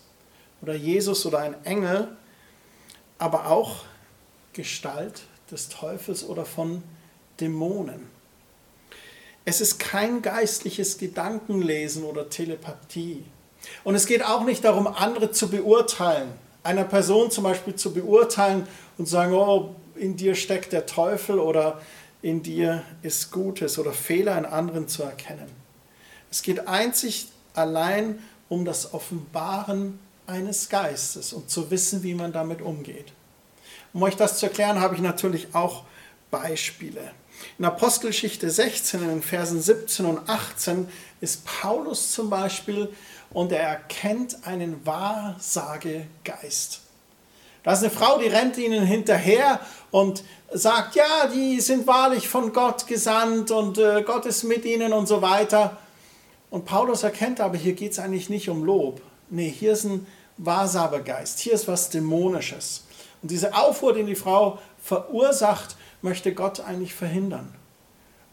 oder 0.62 0.76
Jesus 0.76 1.26
oder 1.26 1.40
ein 1.40 1.56
Engel, 1.66 2.16
aber 3.18 3.48
auch 3.48 3.86
Gestalt 4.54 5.24
des 5.52 5.70
Teufels 5.70 6.24
oder 6.24 6.46
von 6.46 6.84
Dämonen. 7.40 8.08
Es 9.46 9.62
ist 9.62 9.80
kein 9.80 10.22
geistliches 10.22 10.98
Gedankenlesen 10.98 12.04
oder 12.04 12.30
Telepathie. 12.30 13.24
Und 13.84 13.96
es 13.96 14.06
geht 14.06 14.24
auch 14.24 14.44
nicht 14.44 14.64
darum, 14.64 14.88
andere 14.88 15.32
zu 15.32 15.50
beurteilen 15.50 16.34
einer 16.64 16.86
Person 16.86 17.30
zum 17.30 17.44
Beispiel 17.44 17.76
zu 17.76 17.94
beurteilen 17.94 18.68
und 18.98 19.06
zu 19.06 19.12
sagen, 19.12 19.34
oh, 19.34 19.76
in 19.96 20.16
dir 20.16 20.34
steckt 20.34 20.72
der 20.74 20.86
Teufel 20.86 21.40
oder 21.40 21.82
in 22.24 22.42
dir 22.42 22.82
ist 23.04 23.30
Gutes 23.32 23.78
oder 23.78 23.94
Fehler 23.94 24.36
in 24.38 24.46
anderen 24.46 24.88
zu 24.88 25.04
erkennen. 25.04 25.52
Es 26.32 26.42
geht 26.42 26.68
einzig 26.68 27.28
allein 27.54 28.18
um 28.50 28.66
das 28.66 28.94
Offenbaren 28.94 30.00
eines 30.26 30.70
Geistes 30.70 31.34
und 31.34 31.50
zu 31.50 31.70
wissen, 31.70 32.02
wie 32.02 32.14
man 32.16 32.32
damit 32.32 32.62
umgeht. 32.62 33.12
Um 33.94 34.02
euch 34.04 34.16
das 34.16 34.40
zu 34.40 34.46
erklären, 34.46 34.80
habe 34.80 34.96
ich 34.96 35.02
natürlich 35.02 35.54
auch 35.54 35.84
Beispiele. 36.32 37.12
In 37.60 37.66
Apostelgeschichte 37.66 38.50
16, 38.50 39.04
in 39.04 39.10
den 39.10 39.22
Versen 39.22 39.62
17 39.62 40.06
und 40.06 40.30
18, 40.30 40.88
ist 41.20 41.44
Paulus 41.46 42.14
zum 42.14 42.30
Beispiel 42.30 42.88
und 43.32 43.52
er 43.52 43.68
erkennt 43.68 44.48
einen 44.48 44.86
Wahrsagegeist. 44.86 46.83
Da 47.64 47.74
ist 47.74 47.80
eine 47.80 47.90
Frau, 47.90 48.20
die 48.20 48.28
rennt 48.28 48.58
ihnen 48.58 48.86
hinterher 48.86 49.60
und 49.92 50.24
sagt, 50.52 50.96
ja, 50.96 51.28
die 51.34 51.60
sind 51.62 51.88
wahrlich 51.88 52.28
von 52.28 52.52
Gott 52.52 52.88
gesandt 52.88 53.52
und 53.52 53.78
äh, 53.78 54.04
Gott 54.04 54.26
ist 54.26 54.44
mit 54.44 54.66
ihnen 54.66 54.92
und 54.94 55.08
so 55.08 55.22
weiter. 55.22 55.78
Und 56.50 56.66
Paulus 56.66 57.04
erkennt 57.04 57.40
aber, 57.40 57.58
hier 57.58 57.74
geht 57.74 57.94
es 57.94 58.00
eigentlich 58.00 58.30
nicht 58.30 58.50
um 58.50 58.64
Lob. 58.64 59.02
Nee, 59.30 59.50
hier 59.50 59.74
ist 59.74 59.86
ein 59.86 60.06
Wahrsagergeist, 60.38 61.40
hier 61.40 61.54
ist 61.54 61.68
was 61.68 61.90
Dämonisches. 61.90 62.84
Und 63.22 63.32
diese 63.32 63.56
Aufruhr, 63.56 63.94
die 63.94 64.04
die 64.04 64.16
Frau 64.16 64.60
verursacht, 64.84 65.78
möchte 66.02 66.34
Gott 66.34 66.60
eigentlich 66.60 66.94
verhindern. 66.94 67.56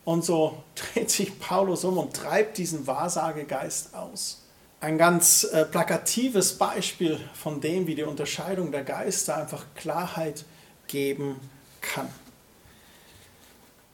Und 0.05 0.25
so 0.25 0.63
dreht 0.75 1.11
sich 1.11 1.39
Paulus 1.39 1.85
um 1.85 1.99
und 1.99 2.15
treibt 2.15 2.59
diesen 2.59 2.87
Wahrsagegeist 2.87 3.95
aus. 3.95 4.40
Ein 4.81 4.97
ganz 4.97 5.45
äh, 5.45 5.65
plakatives 5.65 6.57
Beispiel 6.57 7.21
von 7.35 7.61
dem, 7.61 7.87
wie 7.87 7.95
die 7.95 8.03
Unterscheidung 8.03 8.73
der 8.73 8.83
Geister 8.83 9.37
einfach 9.37 9.67
Klarheit 9.75 10.45
geben 10.89 11.37
kann. 11.83 12.09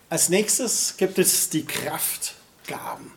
Als 0.08 0.28
nächstes 0.28 0.96
gibt 0.96 1.18
es 1.18 1.50
die 1.50 1.64
Kraftgaben. 1.64 3.12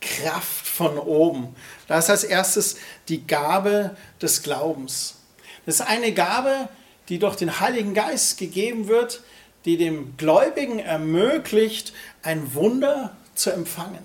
Kraft 0.00 0.66
von 0.66 0.98
oben. 0.98 1.54
Da 1.86 1.98
ist 1.98 2.10
als 2.10 2.24
erstes 2.24 2.76
die 3.08 3.26
Gabe 3.26 3.96
des 4.20 4.42
Glaubens. 4.42 5.16
Das 5.64 5.76
ist 5.76 5.80
eine 5.82 6.12
Gabe, 6.12 6.68
die 7.08 7.18
durch 7.18 7.36
den 7.36 7.60
Heiligen 7.60 7.94
Geist 7.94 8.38
gegeben 8.38 8.88
wird, 8.88 9.22
die 9.64 9.76
dem 9.76 10.16
Gläubigen 10.16 10.80
ermöglicht, 10.80 11.92
ein 12.22 12.54
Wunder 12.54 13.16
zu 13.34 13.50
empfangen. 13.50 14.04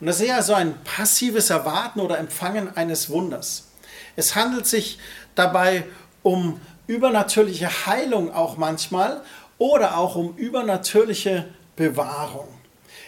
Und 0.00 0.06
das 0.06 0.20
ist 0.20 0.28
ja 0.28 0.42
so 0.42 0.54
ein 0.54 0.74
passives 0.84 1.50
Erwarten 1.50 2.00
oder 2.00 2.18
Empfangen 2.18 2.76
eines 2.76 3.10
Wunders. 3.10 3.68
Es 4.14 4.34
handelt 4.34 4.66
sich 4.66 4.98
dabei 5.34 5.84
um 6.22 6.60
übernatürliche 6.86 7.86
Heilung 7.86 8.32
auch 8.32 8.56
manchmal 8.56 9.22
oder 9.58 9.96
auch 9.96 10.16
um 10.16 10.36
übernatürliche 10.36 11.46
Bewahrung. 11.76 12.48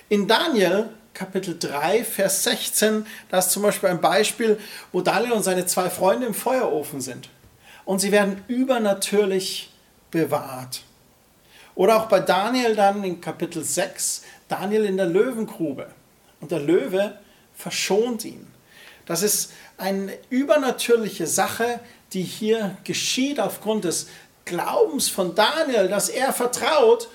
In 0.08 0.26
Daniel 0.26 0.90
Kapitel 1.18 1.58
3, 1.58 2.04
Vers 2.04 2.44
16, 2.44 3.04
da 3.28 3.40
ist 3.40 3.50
zum 3.50 3.64
Beispiel 3.64 3.88
ein 3.88 4.00
Beispiel, 4.00 4.56
wo 4.92 5.00
Daniel 5.00 5.32
und 5.32 5.42
seine 5.42 5.66
zwei 5.66 5.90
Freunde 5.90 6.26
im 6.28 6.34
Feuerofen 6.34 7.00
sind. 7.00 7.28
Und 7.84 7.98
sie 7.98 8.12
werden 8.12 8.44
übernatürlich 8.46 9.72
bewahrt. 10.12 10.82
Oder 11.74 11.96
auch 11.96 12.06
bei 12.06 12.20
Daniel 12.20 12.76
dann 12.76 13.02
in 13.02 13.20
Kapitel 13.20 13.64
6, 13.64 14.22
Daniel 14.46 14.84
in 14.84 14.96
der 14.96 15.06
Löwengrube. 15.06 15.88
Und 16.40 16.50
der 16.50 16.60
Löwe 16.60 17.18
verschont 17.54 18.24
ihn. 18.24 18.46
Das 19.06 19.22
ist 19.22 19.52
eine 19.76 20.16
übernatürliche 20.30 21.26
Sache, 21.26 21.80
die 22.12 22.22
hier 22.22 22.76
geschieht 22.84 23.40
aufgrund 23.40 23.84
des 23.84 24.08
Glaubens 24.44 25.08
von 25.08 25.34
Daniel, 25.34 25.88
dass 25.88 26.08
er 26.08 26.32
vertraut 26.32 27.08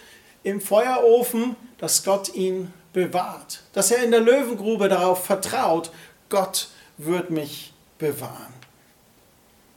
im 0.44 0.62
Feuerofen, 0.62 1.56
dass 1.78 2.04
Gott 2.04 2.34
ihn 2.36 2.72
bewahrt. 2.94 3.62
Dass 3.74 3.92
er 3.92 4.04
in 4.04 4.12
der 4.12 4.22
Löwengrube 4.22 4.88
darauf 4.88 5.26
vertraut, 5.26 5.92
Gott 6.30 6.70
wird 6.98 7.30
mich 7.30 7.74
bewahren. 7.98 8.54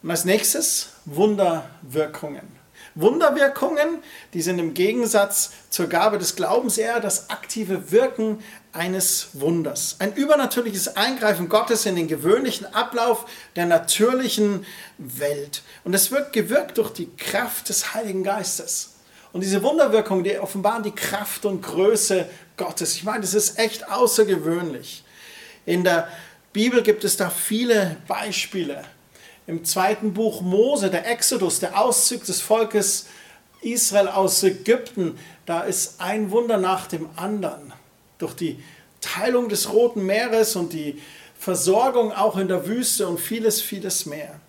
Und 0.03 0.11
als 0.11 0.25
nächstes 0.25 0.91
Wunderwirkungen. 1.05 2.57
Wunderwirkungen, 2.95 4.03
die 4.33 4.41
sind 4.43 4.59
im 4.59 4.73
Gegensatz 4.73 5.53
zur 5.69 5.89
Gabe 5.89 6.19
des 6.19 6.37
Glaubens 6.37 6.79
eher 6.79 7.01
das 7.01 7.29
aktive 7.29 7.91
Wirken 7.93 8.43
eines 8.77 9.29
Wunders. 9.33 9.97
Ein 9.99 10.15
übernatürliches 10.15 10.97
Eingreifen 10.97 11.49
Gottes 11.49 11.87
in 11.87 11.97
den 11.97 12.09
gewöhnlichen 12.09 12.67
Ablauf 12.73 13.27
der 13.57 13.67
natürlichen 13.67 14.65
Welt. 14.99 15.63
Und 15.85 15.95
es 15.95 16.11
wird 16.11 16.33
gewirkt 16.33 16.79
durch 16.79 16.91
die 16.91 17.09
Kraft 17.17 17.69
des 17.69 17.95
Heiligen 17.95 18.23
Geistes. 18.23 18.95
Und 19.33 19.43
diese 19.43 19.63
Wunderwirkungen, 19.63 20.25
die 20.25 20.39
offenbaren 20.39 20.83
die 20.83 20.95
Kraft 20.95 21.45
und 21.45 21.63
Größe 21.63 22.29
Gottes. 22.57 22.95
Ich 22.95 23.05
meine, 23.05 23.21
das 23.21 23.35
ist 23.35 23.59
echt 23.59 23.91
außergewöhnlich. 23.91 25.05
In 25.65 25.83
der 25.83 26.09
Bibel 26.53 26.83
gibt 26.83 27.05
es 27.05 27.17
da 27.17 27.29
viele 27.31 27.97
Beispiele 28.07 28.85
im 29.47 29.65
zweiten 29.65 30.13
Buch 30.13 30.41
Mose, 30.41 30.91
der 30.91 31.11
Exodus, 31.11 31.61
der 31.61 31.81
Auszug 31.81 32.25
des 32.25 32.41
Volkes 32.41 33.07
Israel 33.61 34.09
aus 34.09 34.43
Ägypten, 34.43 35.19
da 35.45 35.61
ist 35.61 36.01
ein 36.01 36.31
Wunder 36.31 36.59
nach 36.59 36.87
dem 36.87 37.09
anderen. 37.17 37.73
Durch 38.19 38.35
die 38.35 38.63
Teilung 39.01 39.49
des 39.49 39.73
Roten 39.73 40.05
Meeres 40.05 40.57
und 40.57 40.73
die 40.73 41.01
Versorgung 41.39 42.13
auch 42.13 42.37
in 42.37 42.49
der 42.49 42.67
Wüste 42.67 43.07
und 43.07 43.21
vieles, 43.21 43.61
vieles 43.61 44.07
mehr. 44.07 44.41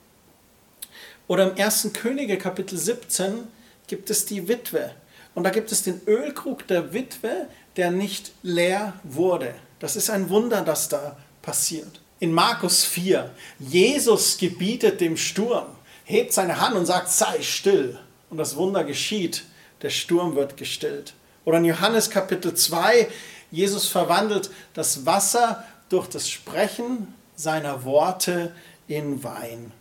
Oder 1.28 1.52
im 1.52 1.62
1. 1.62 1.90
Könige 1.94 2.38
Kapitel 2.38 2.78
17 2.78 3.48
gibt 3.88 4.10
es 4.10 4.26
die 4.26 4.48
Witwe. 4.48 4.92
Und 5.36 5.44
da 5.44 5.50
gibt 5.50 5.72
es 5.72 5.84
den 5.84 6.02
Ölkrug 6.08 6.66
der 6.68 6.94
Witwe, 6.94 7.48
der 7.76 7.92
nicht 7.92 8.32
leer 8.42 8.94
wurde. 9.04 9.54
Das 9.80 9.96
ist 9.96 10.10
ein 10.10 10.30
Wunder, 10.30 10.62
das 10.62 10.90
da 10.90 11.18
passiert. 11.42 12.02
In 12.20 12.34
Markus 12.34 12.84
4, 12.84 13.30
Jesus 13.60 14.38
gebietet 14.38 15.00
dem 15.02 15.18
Sturm, 15.18 15.68
hebt 16.06 16.34
seine 16.34 16.60
Hand 16.60 16.76
und 16.76 16.88
sagt, 16.88 17.10
sei 17.10 17.42
still. 17.42 18.00
Und 18.30 18.38
das 18.38 18.56
Wunder 18.56 18.84
geschieht, 18.84 19.44
der 19.84 19.92
Sturm 19.92 20.36
wird 20.36 20.58
gestillt. 20.58 21.14
Oder 21.46 21.60
in 21.60 21.66
Johannes 21.66 22.10
Kapitel 22.10 22.56
2, 22.56 23.08
Jesus 23.52 23.88
verwandelt 23.88 24.50
das 24.74 25.06
Wasser 25.06 25.64
durch 25.90 26.08
das 26.08 26.30
Sprechen 26.30 27.14
seiner 27.36 27.84
Worte 27.84 28.54
in 28.88 29.24
Wein. 29.24 29.72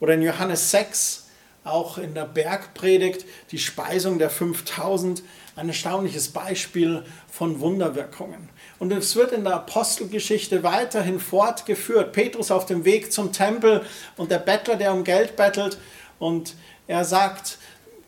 Oder 0.00 0.14
in 0.14 0.22
Johannes 0.22 0.70
6, 0.72 1.26
auch 1.64 1.96
in 1.96 2.14
der 2.14 2.24
Bergpredigt, 2.24 3.24
die 3.50 3.58
Speisung 3.58 4.18
der 4.18 4.30
5000, 4.30 5.22
ein 5.54 5.68
erstaunliches 5.68 6.28
Beispiel 6.28 7.04
von 7.30 7.60
Wunderwirkungen. 7.60 8.48
Und 8.78 8.90
es 8.92 9.14
wird 9.16 9.32
in 9.32 9.44
der 9.44 9.54
Apostelgeschichte 9.54 10.62
weiterhin 10.62 11.20
fortgeführt. 11.20 12.12
Petrus 12.12 12.50
auf 12.50 12.66
dem 12.66 12.84
Weg 12.84 13.12
zum 13.12 13.32
Tempel 13.32 13.84
und 14.16 14.30
der 14.30 14.38
Bettler, 14.38 14.76
der 14.76 14.92
um 14.92 15.04
Geld 15.04 15.36
bettelt 15.36 15.78
und 16.18 16.54
er 16.86 17.04
sagt, 17.04 17.58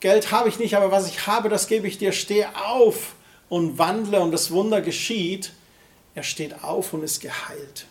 Geld 0.01 0.33
habe 0.33 0.49
ich 0.49 0.59
nicht, 0.59 0.77
aber 0.77 0.91
was 0.91 1.09
ich 1.09 1.27
habe, 1.27 1.49
das 1.49 1.69
gebe 1.69 1.87
ich 1.87 1.97
dir. 1.97 2.13
Steh 2.13 2.47
auf 2.47 3.15
und 3.55 3.79
wandle 3.79 4.21
und 4.21 4.33
das 4.33 4.51
Wunder 4.51 4.81
geschieht. 4.81 5.53
Er 6.17 6.25
steht 6.25 6.65
auf 6.65 6.93
und 6.93 7.05
ist 7.05 7.21
geheilt. 7.21 7.87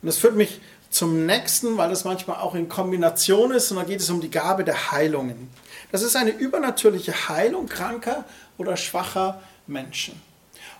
Und 0.00 0.06
das 0.06 0.18
führt 0.18 0.36
mich 0.36 0.60
zum 0.90 1.26
nächsten, 1.26 1.76
weil 1.76 1.90
das 1.90 2.04
manchmal 2.04 2.36
auch 2.36 2.54
in 2.54 2.68
Kombination 2.68 3.50
ist, 3.50 3.72
und 3.72 3.78
da 3.78 3.82
geht 3.82 3.98
es 3.98 4.10
um 4.10 4.20
die 4.20 4.30
Gabe 4.30 4.62
der 4.62 4.92
Heilungen. 4.92 5.50
Das 5.90 6.02
ist 6.02 6.14
eine 6.14 6.30
übernatürliche 6.30 7.28
Heilung 7.28 7.66
kranker 7.66 8.26
oder 8.58 8.76
schwacher 8.76 9.42
Menschen. 9.66 10.22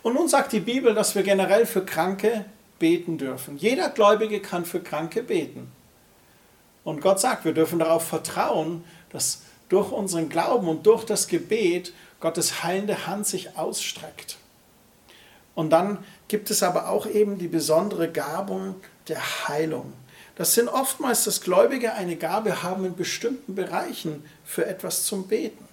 Und 0.03 0.15
nun 0.15 0.29
sagt 0.29 0.53
die 0.53 0.61
Bibel, 0.61 0.95
dass 0.95 1.17
wir 1.17 1.25
generell 1.25 1.67
für 1.67 1.85
Kranke 1.85 2.45
beten 2.79 3.19
dürfen. 3.19 3.59
Jeder 3.59 3.89
Gläubige 3.89 4.39
kann 4.39 4.67
für 4.67 4.79
Kranke 4.79 5.25
beten. 5.25 5.73
Und 6.85 7.01
Gott 7.01 7.19
sagt, 7.19 7.45
wir 7.45 7.55
dürfen 7.55 7.81
darauf 7.81 8.07
vertrauen, 8.07 8.85
dass 9.11 9.43
durch 9.69 9.91
unseren 9.91 10.29
Glauben 10.29 10.69
und 10.69 10.87
durch 10.87 11.05
das 11.05 11.27
Gebet 11.27 11.93
Gottes 12.21 12.63
heilende 12.63 13.07
Hand 13.07 13.27
sich 13.27 13.57
ausstreckt. 13.57 14.39
Und 15.55 15.71
dann 15.71 16.05
gibt 16.29 16.51
es 16.51 16.63
aber 16.63 16.89
auch 16.89 17.07
eben 17.07 17.39
die 17.39 17.49
besondere 17.49 18.11
Gabung 18.11 18.77
der 19.09 19.49
Heilung. 19.49 19.93
Das 20.37 20.55
sind 20.55 20.69
oftmals, 20.69 21.25
dass 21.25 21.41
Gläubige 21.41 21.95
eine 21.95 22.17
Gabe 22.17 22.63
haben 22.63 22.85
in 22.85 22.95
bestimmten 22.95 23.57
Bereichen 23.57 24.25
für 24.45 24.67
etwas 24.67 25.05
zum 25.05 25.27
Beten. 25.27 25.67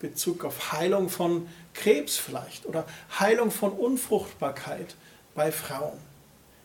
Bezug 0.00 0.44
auf 0.44 0.72
Heilung 0.72 1.08
von 1.08 1.48
Krebs 1.72 2.18
vielleicht 2.18 2.66
oder 2.66 2.84
Heilung 3.18 3.50
von 3.50 3.72
Unfruchtbarkeit 3.72 4.96
bei 5.34 5.50
Frauen. 5.50 5.98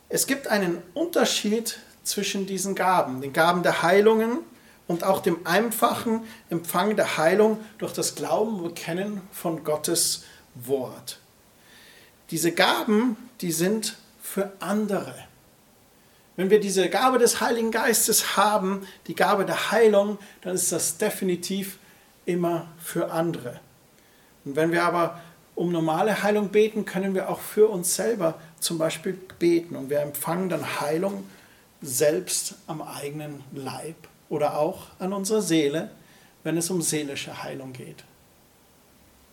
Es 0.09 0.27
gibt 0.27 0.47
einen 0.47 0.81
Unterschied 0.93 1.79
zwischen 2.03 2.45
diesen 2.45 2.75
Gaben, 2.75 3.21
den 3.21 3.31
Gaben 3.31 3.63
der 3.63 3.81
Heilungen 3.81 4.39
und 4.89 5.03
auch 5.03 5.21
dem 5.21 5.45
einfachen 5.45 6.23
Empfang 6.49 6.95
der 6.95 7.17
Heilung 7.17 7.63
durch 7.77 7.93
das 7.93 8.15
Glauben 8.15 8.59
und 8.59 8.75
Kennen 8.75 9.21
von 9.31 9.63
Gottes 9.63 10.23
Wort. 10.55 11.19
Diese 12.31 12.51
Gaben, 12.51 13.15
die 13.41 13.51
sind 13.51 13.97
für 14.19 14.51
andere. 14.59 15.13
Wenn 16.35 16.49
wir 16.49 16.59
diese 16.59 16.89
Gabe 16.89 17.19
des 17.19 17.39
Heiligen 17.39 17.69
Geistes 17.69 18.35
haben, 18.35 18.81
die 19.05 19.13
Gabe 19.13 19.45
der 19.45 19.71
Heilung, 19.71 20.17
dann 20.41 20.55
ist 20.55 20.71
das 20.71 20.97
definitiv 20.97 21.77
immer 22.25 22.65
für 22.79 23.11
andere. 23.11 23.59
Und 24.43 24.55
wenn 24.55 24.71
wir 24.71 24.83
aber 24.83 25.21
um 25.53 25.71
normale 25.71 26.23
Heilung 26.23 26.49
beten, 26.49 26.85
können 26.85 27.13
wir 27.13 27.29
auch 27.29 27.41
für 27.41 27.67
uns 27.67 27.95
selber 27.95 28.41
zum 28.59 28.79
Beispiel 28.79 29.13
beten. 29.37 29.75
Und 29.75 29.91
wir 29.91 29.99
empfangen 29.99 30.49
dann 30.49 30.81
Heilung 30.81 31.29
selbst 31.79 32.55
am 32.65 32.81
eigenen 32.81 33.43
Leib 33.53 33.95
oder 34.29 34.57
auch 34.57 34.87
an 34.99 35.13
unserer 35.13 35.41
Seele, 35.41 35.91
wenn 36.43 36.57
es 36.57 36.69
um 36.69 36.81
seelische 36.81 37.43
Heilung 37.43 37.73
geht. 37.73 38.03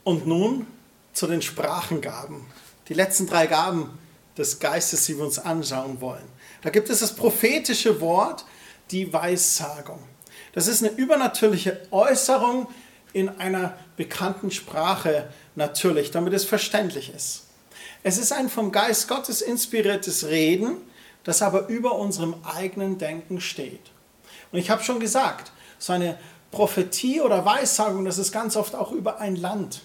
Und 0.04 0.26
nun 0.26 0.66
zu 1.12 1.26
den 1.26 1.42
Sprachengaben. 1.42 2.46
Die 2.88 2.94
letzten 2.94 3.26
drei 3.26 3.46
Gaben 3.46 3.98
des 4.37 4.59
Geistes, 4.59 5.06
die 5.06 5.16
wir 5.16 5.24
uns 5.24 5.38
anschauen 5.38 6.00
wollen. 6.00 6.24
Da 6.62 6.70
gibt 6.70 6.90
es 6.90 7.00
das 7.00 7.14
prophetische 7.14 8.00
Wort, 8.00 8.44
die 8.90 9.12
Weissagung. 9.12 9.98
Das 10.52 10.68
ist 10.68 10.82
eine 10.82 10.92
übernatürliche 10.92 11.80
Äußerung, 11.90 12.68
in 13.12 13.30
einer 13.30 13.78
bekannten 13.96 14.50
Sprache 14.50 15.30
natürlich, 15.54 16.11
damit 16.11 16.35
es 16.35 16.44
verständlich 16.44 17.14
ist. 17.14 17.44
Es 18.02 18.18
ist 18.18 18.30
ein 18.30 18.50
vom 18.50 18.72
Geist 18.72 19.09
Gottes 19.09 19.40
inspiriertes 19.40 20.26
Reden, 20.26 20.76
das 21.24 21.40
aber 21.40 21.68
über 21.68 21.96
unserem 21.96 22.35
eigenen 22.44 22.98
Denken 22.98 23.40
steht. 23.40 23.80
Und 24.57 24.62
ich 24.62 24.71
habe 24.71 24.83
schon 24.83 25.01
gesagt, 25.01 25.53
so 25.79 25.92
eine 25.92 26.19
Prophetie 26.51 27.21
oder 27.21 27.45
Weissagung, 27.45 28.07
das 28.07 28.16
ist 28.16 28.33
ganz 28.33 28.57
oft 28.57 28.75
auch 28.75 28.90
über 28.90 29.21
ein 29.21 29.37
Land 29.37 29.83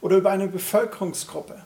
oder 0.00 0.16
über 0.16 0.32
eine 0.32 0.48
Bevölkerungsgruppe. 0.48 1.62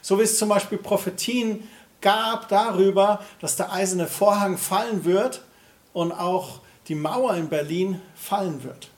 So 0.00 0.18
wie 0.18 0.22
es 0.22 0.38
zum 0.38 0.48
Beispiel 0.48 0.78
Prophetien 0.78 1.68
gab 2.00 2.48
darüber, 2.48 3.22
dass 3.42 3.56
der 3.56 3.70
eiserne 3.70 4.06
Vorhang 4.06 4.56
fallen 4.56 5.04
wird 5.04 5.44
und 5.92 6.12
auch 6.12 6.60
die 6.88 6.94
Mauer 6.94 7.34
in 7.34 7.50
Berlin 7.50 8.00
fallen 8.14 8.64
wird. 8.64 8.88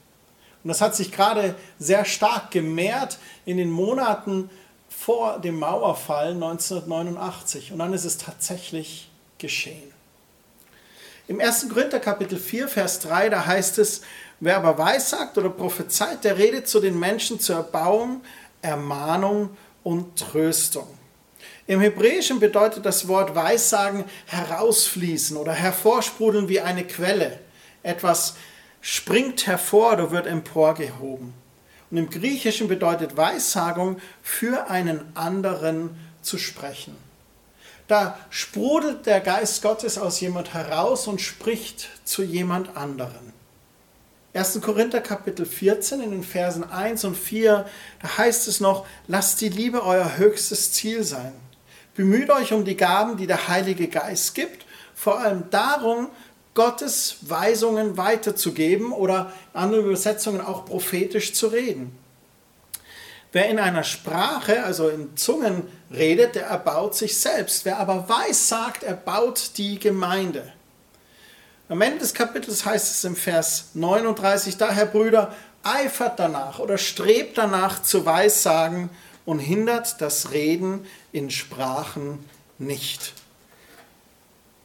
Und 0.63 0.69
das 0.69 0.81
hat 0.81 0.95
sich 0.95 1.11
gerade 1.11 1.57
sehr 1.81 2.05
stark 2.05 2.53
gemehrt 2.53 3.19
in 3.45 3.57
den 3.57 3.73
Monaten 3.73 4.49
vor 4.89 5.41
dem 5.41 5.59
Mauerfall 5.59 6.35
1989. 6.35 7.73
Und 7.73 7.81
dann 7.81 7.95
ist 7.95 8.05
es 8.05 8.17
tatsächlich 8.17 9.11
geschehen. 9.39 9.93
Im 11.29 11.41
1. 11.41 11.69
Korinther 11.69 12.01
Kapitel 12.01 12.37
4, 12.37 12.67
Vers 12.67 12.99
3, 13.01 13.29
da 13.29 13.47
heißt 13.47 13.79
es, 13.79 14.03
wer 14.41 14.57
aber 14.57 14.77
weissagt 14.77 15.39
oder 15.39 15.51
prophezeit, 15.51 16.25
der 16.25 16.37
redet 16.37 16.67
zu 16.67 16.81
den 16.81 16.99
Menschen 16.99 17.39
zur 17.39 17.57
Erbauung, 17.57 18.23
Ermahnung 18.61 19.57
und 19.85 20.19
Tröstung. 20.19 20.87
Im 21.69 21.81
Hebräischen 21.81 22.41
bedeutet 22.41 22.85
das 22.85 23.07
Wort 23.07 23.37
Weissagen 23.37 24.05
herausfließen 24.27 25.37
oder 25.37 25.53
hervorsprudeln 25.53 26.49
wie 26.49 26.61
eine 26.61 26.85
Quelle. 26.85 27.39
Etwas 27.85 28.35
springt 28.81 29.47
hervor 29.47 29.93
oder 29.93 30.11
wird 30.11 30.27
emporgehoben. 30.27 31.35
Und 31.91 31.97
im 31.97 32.11
Griechischen 32.11 32.67
bedeutet 32.67 33.17
Weissagung 33.17 34.01
für 34.23 34.69
einen 34.71 35.01
anderen 35.15 35.91
zu 36.21 36.37
sprechen. 36.37 36.97
Da 37.89 38.19
sprudelt 38.31 39.07
der 39.07 39.21
Geist 39.21 39.63
Gottes 39.63 39.99
aus 39.99 40.21
jemand 40.21 40.55
heraus 40.55 41.07
und 41.07 41.21
spricht 41.21 41.89
zu 42.05 42.23
jemand 42.23 42.77
anderen. 42.77 43.33
1. 44.35 44.61
Korinther 44.63 45.01
Kapitel 45.01 45.45
14 45.45 46.01
in 46.01 46.11
den 46.11 46.25
Versen 46.25 46.65
1 46.65 47.05
und 47.05 47.17
4, 47.17 47.67
da 48.01 48.19
heißt 48.19 48.49
es 48.49 48.61
noch, 48.61 48.87
lasst 49.07 49.43
die 49.43 49.51
Liebe 49.51 49.85
euer 49.85 50.17
höchstes 50.17 50.73
Ziel 50.73 51.05
sein. 51.05 51.35
Bemüht 51.95 52.31
euch 52.31 52.55
um 52.55 52.65
die 52.65 52.77
Gaben, 52.77 53.19
die 53.19 53.27
der 53.27 53.49
Heilige 53.49 53.89
Geist 53.89 54.35
gibt, 54.35 54.65
vor 54.95 55.19
allem 55.19 55.51
darum, 55.51 56.09
Gottes 56.55 57.17
Weisungen 57.23 57.97
weiterzugeben 57.97 58.93
oder 58.93 59.33
andere 59.53 59.83
Übersetzungen 59.83 60.41
auch 60.41 60.65
prophetisch 60.65 61.35
zu 61.35 61.49
reden. 61.49 61.99
Wer 63.33 63.49
in 63.49 63.59
einer 63.59 63.83
Sprache, 63.83 64.63
also 64.63 64.91
in 64.91 65.17
Zungen 65.17 65.63
redet, 65.91 66.35
der 66.35 66.47
erbaut 66.47 66.95
sich 66.95 67.19
selbst. 67.19 67.65
Wer 67.65 67.79
aber 67.79 68.07
weiß 68.09 68.49
sagt, 68.49 68.83
erbaut 68.83 69.53
die 69.57 69.79
Gemeinde. 69.79 70.53
Am 71.71 71.81
Ende 71.81 72.01
des 72.01 72.13
Kapitels 72.13 72.67
heißt 72.67 72.91
es 72.91 73.05
im 73.05 73.17
Vers 73.17 73.71
39, 73.73 74.59
daher 74.59 74.85
Brüder, 74.85 75.35
eifert 75.63 76.19
danach 76.19 76.59
oder 76.59 76.77
strebt 76.77 77.39
danach 77.39 77.83
zu 77.83 78.05
Weissagen 78.05 78.91
und 79.25 79.39
hindert 79.39 80.01
das 80.03 80.33
Reden 80.33 80.87
in 81.13 81.31
Sprachen 81.31 82.23
nicht. 82.59 83.15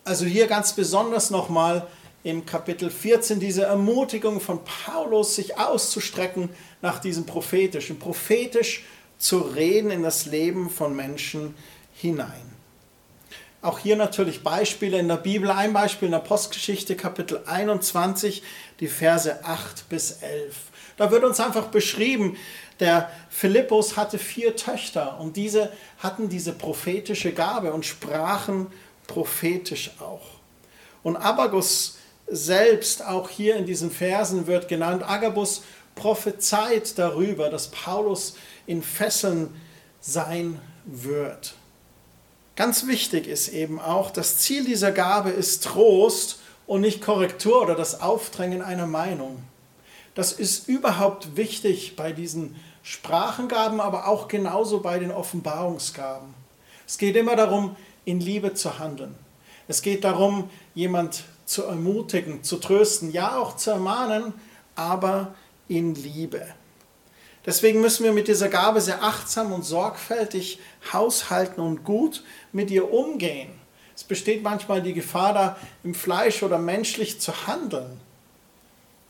Also 0.04 0.26
hier 0.26 0.48
ganz 0.48 0.74
besonders 0.74 1.30
nochmal 1.30 1.88
im 2.24 2.46
Kapitel 2.46 2.90
14 2.90 3.40
diese 3.40 3.64
Ermutigung 3.64 4.42
von 4.42 4.60
Paulus, 4.66 5.36
sich 5.36 5.58
auszustrecken 5.58 6.50
nach 6.82 7.00
diesem 7.00 7.26
prophetischen, 7.26 8.00
prophetisch 8.00 8.84
zu 9.18 9.40
reden 9.40 9.92
in 9.92 10.04
das 10.04 10.26
Leben 10.26 10.70
von 10.70 10.96
Menschen 10.96 11.56
hinein. 11.94 12.58
Auch 13.62 13.80
hier 13.80 13.96
natürlich 13.96 14.44
Beispiele 14.44 15.00
in 15.00 15.08
der 15.08 15.18
Bibel. 15.18 15.50
Ein 15.50 15.74
Beispiel 15.74 16.06
in 16.06 16.12
der 16.12 16.20
Postgeschichte, 16.20 16.96
Kapitel 16.96 17.42
21, 17.46 18.44
die 18.80 18.88
Verse 18.88 19.44
8 19.44 19.90
bis 19.90 20.22
11. 20.22 20.56
Da 20.98 21.12
wird 21.12 21.24
uns 21.24 21.40
einfach 21.40 21.68
beschrieben, 21.68 22.38
der 22.80 23.12
Philippus 23.30 23.98
hatte 23.98 24.20
vier 24.20 24.56
Töchter 24.56 25.20
und 25.20 25.36
diese 25.36 25.72
hatten 25.98 26.30
diese 26.30 26.54
prophetische 26.54 27.34
Gabe 27.34 27.74
und 27.74 27.86
sprachen 27.86 28.68
prophetisch 29.08 29.92
auch. 30.00 30.26
Und 31.02 31.18
Abagus 31.18 31.98
selbst, 32.28 33.04
auch 33.04 33.30
hier 33.30 33.56
in 33.56 33.66
diesen 33.66 33.90
Versen 33.90 34.46
wird 34.48 34.68
genannt, 34.68 35.04
Agabus 35.08 35.64
prophezeit 35.98 36.98
darüber, 36.98 37.50
dass 37.50 37.70
Paulus 37.70 38.36
in 38.66 38.82
Fesseln 38.82 39.54
sein 40.00 40.60
wird. 40.86 41.56
Ganz 42.56 42.88
wichtig 42.88 43.28
ist 43.28 43.50
eben 43.50 43.80
auch, 43.80 44.10
das 44.10 44.38
Ziel 44.38 44.66
dieser 44.66 44.92
Gabe 44.92 45.30
ist 45.30 45.64
Trost 45.64 46.40
und 46.66 46.82
nicht 46.82 47.02
Korrektur 47.02 47.62
oder 47.62 47.76
das 47.76 48.02
Aufdrängen 48.02 48.62
einer 48.62 48.88
Meinung. 48.88 49.44
Das 50.16 50.32
ist 50.32 50.68
überhaupt 50.68 51.36
wichtig 51.38 51.96
bei 51.96 52.12
diesen 52.12 52.56
Sprachengaben, 52.82 53.80
aber 53.80 54.08
auch 54.08 54.28
genauso 54.28 54.80
bei 54.80 54.98
den 54.98 55.12
Offenbarungsgaben. 55.12 56.34
Es 56.88 56.98
geht 56.98 57.16
immer 57.16 57.36
darum, 57.36 57.76
in 58.06 58.20
Liebe 58.20 58.54
zu 58.54 58.80
handeln. 58.80 59.14
Es 59.68 59.82
geht 59.82 60.04
darum, 60.04 60.50
jemand 60.74 61.26
zu 61.46 61.64
ermutigen, 61.64 62.44
zu 62.44 62.58
trösten, 62.58 63.12
ja 63.12 63.38
auch 63.38 63.58
zu 63.58 63.72
ermahnen, 63.72 64.34
aber 64.76 65.36
in 65.68 65.96
Liebe. 65.96 66.46
Deswegen 67.46 67.80
müssen 67.80 68.04
wir 68.04 68.12
mit 68.12 68.28
dieser 68.28 68.50
Gabe 68.50 68.82
sehr 68.82 69.04
achtsam 69.04 69.54
und 69.54 69.64
sorgfältig 69.64 70.60
haushalten 70.92 71.62
und 71.62 71.86
gut 71.86 72.24
mit 72.52 72.70
ihr 72.72 72.92
umgehen. 72.92 73.50
Es 73.96 74.04
besteht 74.04 74.44
manchmal 74.44 74.82
die 74.82 74.94
Gefahr, 74.94 75.34
da 75.34 75.58
im 75.84 75.96
Fleisch 75.96 76.44
oder 76.44 76.58
menschlich 76.58 77.22
zu 77.22 77.48
handeln. 77.48 78.00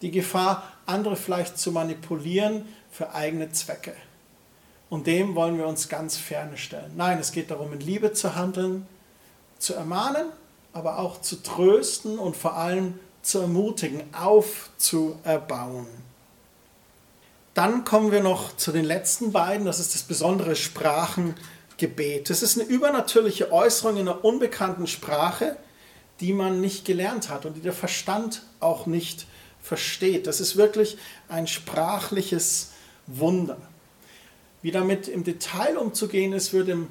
Die 0.02 0.12
Gefahr, 0.12 0.63
andere 0.86 1.15
vielleicht 1.15 1.58
zu 1.58 1.72
manipulieren 1.72 2.65
für 2.91 3.13
eigene 3.13 3.52
Zwecke. 3.52 3.93
Und 4.89 5.08
dem 5.08 5.36
wollen 5.36 5.58
wir 5.58 5.67
uns 5.67 5.89
ganz 5.89 6.15
ferne 6.15 6.58
stellen. 6.58 6.93
Nein, 6.96 7.17
es 7.20 7.32
geht 7.32 7.52
darum, 7.52 7.74
in 7.74 7.80
Liebe 7.80 8.13
zu 8.13 8.36
handeln, 8.36 8.88
zu 9.58 9.74
ermahnen, 9.74 10.28
aber 10.74 11.00
auch 11.00 11.20
zu 11.22 11.41
trösten 11.41 12.20
und 12.20 12.38
vor 12.38 12.56
allem 12.56 13.00
zu 13.22 13.39
ermutigen, 13.39 14.04
aufzuerbauen. 14.13 15.88
Dann 17.58 17.86
kommen 17.86 18.12
wir 18.12 18.22
noch 18.22 18.56
zu 18.56 18.72
den 18.72 18.86
letzten 18.86 19.32
beiden, 19.32 19.65
das 19.65 19.80
ist 19.80 19.96
das 19.96 20.04
besondere 20.04 20.56
Sprachengebet. 20.56 22.30
Das 22.30 22.43
ist 22.43 22.56
eine 22.56 22.70
übernatürliche 22.70 23.52
Äußerung 23.52 23.98
in 23.98 24.08
einer 24.08 24.24
unbekannten 24.24 24.86
Sprache, 24.86 25.58
die 26.20 26.34
man 26.34 26.62
nicht 26.62 26.86
gelernt 26.86 27.30
hat 27.30 27.48
und 27.48 27.56
die 27.56 27.62
der 27.62 27.74
Verstand 27.74 28.43
auch 28.60 28.86
nicht 28.86 29.26
versteht. 29.60 30.28
Das 30.28 30.39
ist 30.39 30.56
wirklich 30.56 31.00
ein 31.30 31.48
sprachliches 31.48 32.74
Wunder. 33.08 33.58
Wie 34.62 34.70
damit 34.70 35.08
im 35.08 35.24
Detail 35.24 35.78
umzugehen 35.78 36.34
ist, 36.34 36.54
wird 36.54 36.70
im 36.70 36.89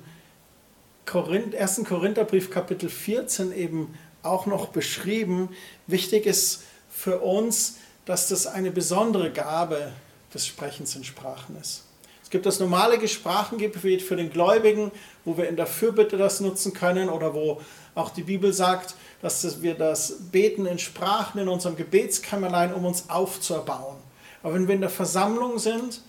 1. 1.06 1.82
Korintherbrief 1.84 2.50
Kapitel 2.50 2.88
14 2.88 3.52
eben 3.52 3.96
auch 4.24 4.46
noch 4.46 4.70
beschrieben. 4.70 5.50
Wichtig 5.86 6.26
ist 6.26 6.64
für 6.90 7.20
uns, 7.20 7.76
dass 8.04 8.28
das 8.28 8.48
eine 8.48 8.72
besondere 8.72 9.30
Gabe 9.30 9.92
des 10.36 10.46
Sprechens 10.46 10.94
in 10.94 11.04
Sprachen 11.04 11.56
ist. 11.60 11.82
Es 12.22 12.30
gibt 12.30 12.44
das 12.44 12.60
normale 12.60 13.06
Sprachengebet 13.06 14.02
für 14.02 14.16
den 14.16 14.30
Gläubigen, 14.30 14.90
wo 15.24 15.36
wir 15.36 15.48
in 15.48 15.56
der 15.56 15.66
Fürbitte 15.66 16.16
das 16.16 16.40
nutzen 16.40 16.72
können 16.74 17.08
oder 17.08 17.34
wo 17.34 17.60
auch 17.94 18.10
die 18.10 18.24
Bibel 18.24 18.52
sagt, 18.52 18.94
dass 19.22 19.62
wir 19.62 19.74
das 19.74 20.16
Beten 20.32 20.66
in 20.66 20.78
Sprachen 20.78 21.40
in 21.40 21.48
unserem 21.48 21.76
Gebetskämmerlein, 21.76 22.74
um 22.74 22.84
uns 22.84 23.08
aufzuerbauen. 23.08 23.96
Aber 24.42 24.54
wenn 24.54 24.68
wir 24.68 24.74
in 24.74 24.80
der 24.80 24.90
Versammlung 24.90 25.58
sind, 25.58 26.02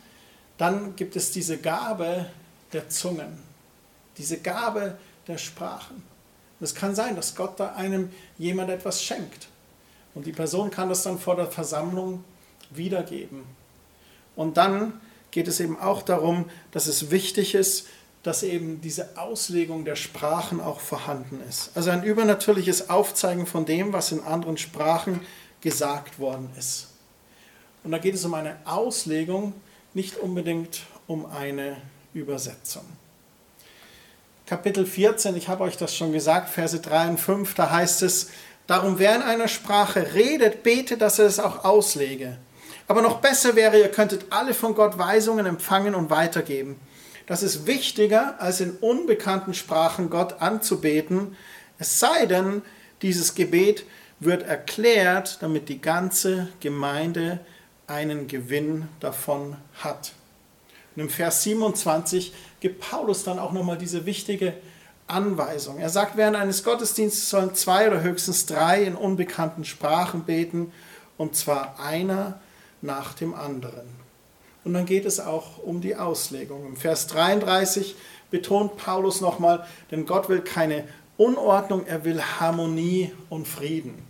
dann 0.57 0.95
gibt 0.95 1.15
es 1.15 1.31
diese 1.31 1.57
Gabe 1.57 2.25
der 2.73 2.89
Zungen, 2.89 3.37
diese 4.17 4.39
Gabe 4.39 4.97
der 5.27 5.37
Sprachen. 5.37 5.95
Und 6.59 6.63
es 6.63 6.75
kann 6.75 6.95
sein, 6.95 7.15
dass 7.15 7.35
Gott 7.35 7.59
da 7.59 7.75
einem 7.75 8.11
jemand 8.37 8.71
etwas 8.71 9.01
schenkt. 9.03 9.47
Und 10.15 10.25
die 10.25 10.31
Person 10.31 10.71
kann 10.71 10.89
das 10.89 11.03
dann 11.03 11.19
vor 11.19 11.35
der 11.35 11.47
Versammlung 11.47 12.23
wiedergeben. 12.71 13.43
Und 14.37 14.55
dann 14.55 14.93
geht 15.31 15.49
es 15.49 15.59
eben 15.59 15.77
auch 15.77 16.01
darum, 16.03 16.45
dass 16.71 16.87
es 16.87 17.11
wichtig 17.11 17.55
ist, 17.55 17.87
dass 18.23 18.43
eben 18.43 18.81
diese 18.81 19.17
Auslegung 19.17 19.83
der 19.83 19.95
Sprachen 19.95 20.61
auch 20.61 20.79
vorhanden 20.79 21.41
ist. 21.49 21.71
Also 21.75 21.89
ein 21.89 22.03
übernatürliches 22.03 22.89
Aufzeigen 22.89 23.45
von 23.45 23.65
dem, 23.65 23.93
was 23.93 24.11
in 24.11 24.23
anderen 24.23 24.57
Sprachen 24.57 25.21
gesagt 25.61 26.19
worden 26.19 26.49
ist. 26.57 26.87
Und 27.83 27.91
da 27.91 27.97
geht 27.97 28.15
es 28.15 28.25
um 28.25 28.33
eine 28.33 28.57
Auslegung, 28.65 29.53
nicht 29.93 30.17
unbedingt 30.17 30.81
um 31.07 31.25
eine 31.25 31.77
Übersetzung. 32.13 32.83
Kapitel 34.45 34.85
14, 34.85 35.35
ich 35.35 35.47
habe 35.47 35.63
euch 35.63 35.77
das 35.77 35.95
schon 35.95 36.11
gesagt, 36.11 36.49
Verse 36.49 36.79
3 36.79 37.09
und 37.09 37.19
5, 37.19 37.53
da 37.55 37.71
heißt 37.71 38.03
es, 38.03 38.29
darum 38.67 38.99
wer 38.99 39.15
in 39.15 39.21
einer 39.21 39.47
Sprache 39.47 40.13
redet, 40.13 40.63
bete, 40.63 40.97
dass 40.97 41.19
er 41.19 41.25
es 41.25 41.39
auch 41.39 41.63
auslege. 41.65 42.37
Aber 42.87 43.01
noch 43.01 43.19
besser 43.19 43.55
wäre, 43.55 43.79
ihr 43.79 43.91
könntet 43.91 44.27
alle 44.29 44.53
von 44.53 44.73
Gott 44.73 44.97
Weisungen 44.97 45.45
empfangen 45.45 45.93
und 45.93 46.09
weitergeben. 46.09 46.79
Das 47.25 47.43
ist 47.43 47.67
wichtiger, 47.67 48.39
als 48.39 48.61
in 48.61 48.71
unbekannten 48.77 49.53
Sprachen 49.53 50.09
Gott 50.09 50.41
anzubeten, 50.41 51.35
es 51.79 51.99
sei 51.99 52.25
denn, 52.25 52.63
dieses 53.01 53.35
Gebet 53.35 53.85
wird 54.19 54.43
erklärt, 54.43 55.37
damit 55.41 55.69
die 55.69 55.79
ganze 55.79 56.47
Gemeinde 56.59 57.39
einen 57.85 58.27
Gewinn 58.27 58.87
davon 58.99 59.57
hat. 59.75 60.13
Und 60.95 61.03
im 61.03 61.09
Vers 61.09 61.43
27 61.43 62.33
gibt 62.59 62.81
Paulus 62.81 63.23
dann 63.23 63.37
auch 63.37 63.51
nochmal 63.51 63.77
diese 63.77 64.07
wichtige 64.07 64.53
Anweisung. 65.05 65.77
Er 65.77 65.89
sagt, 65.89 66.17
während 66.17 66.35
eines 66.35 66.63
Gottesdienstes 66.63 67.29
sollen 67.29 67.53
zwei 67.53 67.87
oder 67.87 68.01
höchstens 68.01 68.47
drei 68.47 68.83
in 68.83 68.95
unbekannten 68.95 69.63
Sprachen 69.63 70.23
beten, 70.23 70.71
und 71.17 71.35
zwar 71.35 71.79
einer 71.79 72.39
nach 72.81 73.13
dem 73.13 73.33
anderen. 73.33 73.87
Und 74.63 74.73
dann 74.73 74.85
geht 74.85 75.05
es 75.05 75.19
auch 75.19 75.59
um 75.59 75.81
die 75.81 75.95
Auslegung. 75.95 76.65
Im 76.65 76.75
Vers 76.75 77.07
33 77.07 77.95
betont 78.29 78.77
Paulus 78.77 79.21
nochmal, 79.21 79.65
denn 79.91 80.05
Gott 80.05 80.29
will 80.29 80.41
keine 80.41 80.83
Unordnung, 81.15 81.85
er 81.87 82.03
will 82.03 82.21
Harmonie 82.21 83.11
und 83.29 83.47
Frieden. 83.47 84.05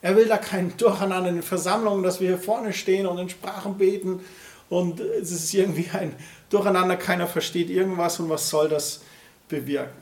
Er 0.00 0.16
will 0.16 0.26
da 0.26 0.38
kein 0.38 0.76
Durcheinander 0.76 1.28
in 1.28 1.36
den 1.36 1.42
Versammlungen, 1.42 2.04
dass 2.04 2.20
wir 2.20 2.28
hier 2.28 2.38
vorne 2.38 2.72
stehen 2.72 3.06
und 3.06 3.18
in 3.18 3.28
Sprachen 3.28 3.76
beten 3.76 4.20
und 4.68 5.00
es 5.00 5.32
ist 5.32 5.52
irgendwie 5.52 5.88
ein 5.92 6.14
Durcheinander, 6.50 6.96
keiner 6.96 7.26
versteht 7.26 7.68
irgendwas 7.68 8.20
und 8.20 8.28
was 8.28 8.48
soll 8.48 8.68
das 8.68 9.00
bewirken. 9.48 9.96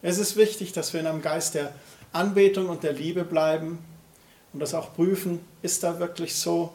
Es 0.00 0.18
ist 0.18 0.36
wichtig, 0.36 0.72
dass 0.72 0.92
wir 0.92 1.00
in 1.00 1.06
einem 1.06 1.22
Geist 1.22 1.54
der 1.54 1.74
Anbetung 2.12 2.68
und 2.68 2.82
der 2.82 2.92
Liebe 2.92 3.24
bleiben 3.24 3.78
und 4.52 4.60
das 4.60 4.74
auch 4.74 4.94
prüfen, 4.94 5.40
ist 5.62 5.82
da 5.82 5.98
wirklich 5.98 6.34
so 6.34 6.72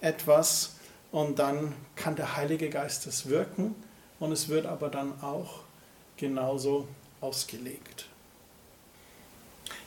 etwas 0.00 0.74
und 1.12 1.38
dann 1.38 1.74
kann 1.94 2.16
der 2.16 2.36
Heilige 2.36 2.68
Geist 2.70 3.06
es 3.06 3.28
wirken 3.28 3.74
und 4.18 4.32
es 4.32 4.48
wird 4.48 4.66
aber 4.66 4.88
dann 4.88 5.20
auch 5.22 5.60
genauso 6.16 6.88
ausgelegt. 7.20 8.06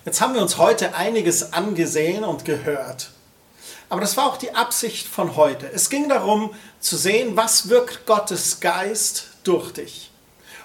Jetzt 0.05 0.21
haben 0.21 0.33
wir 0.33 0.41
uns 0.41 0.57
heute 0.57 0.95
einiges 0.95 1.53
angesehen 1.53 2.23
und 2.23 2.45
gehört. 2.45 3.11
Aber 3.89 4.01
das 4.01 4.17
war 4.17 4.27
auch 4.27 4.37
die 4.37 4.53
Absicht 4.53 5.07
von 5.07 5.35
heute. 5.35 5.71
Es 5.71 5.89
ging 5.89 6.09
darum 6.09 6.53
zu 6.79 6.95
sehen, 6.95 7.35
was 7.35 7.69
wirkt 7.69 8.05
Gottes 8.05 8.59
Geist 8.59 9.27
durch 9.43 9.71
dich. 9.73 10.11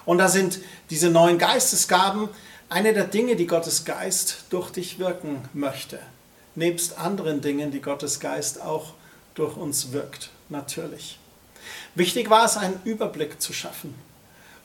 Und 0.05 0.19
da 0.19 0.27
sind 0.27 0.59
diese 0.89 1.09
neuen 1.09 1.37
Geistesgaben 1.37 2.29
eine 2.69 2.93
der 2.93 3.05
Dinge, 3.05 3.35
die 3.35 3.47
Gottes 3.47 3.85
Geist 3.85 4.45
durch 4.49 4.71
dich 4.71 4.99
wirken 4.99 5.49
möchte. 5.53 5.99
Nebst 6.55 6.97
anderen 6.97 7.41
Dingen, 7.41 7.71
die 7.71 7.81
Gottes 7.81 8.19
Geist 8.19 8.61
auch 8.61 8.93
durch 9.35 9.55
uns 9.55 9.91
wirkt, 9.91 10.29
natürlich. 10.49 11.19
Wichtig 11.93 12.29
war 12.29 12.45
es, 12.45 12.57
einen 12.57 12.79
Überblick 12.83 13.41
zu 13.41 13.53
schaffen. 13.53 13.93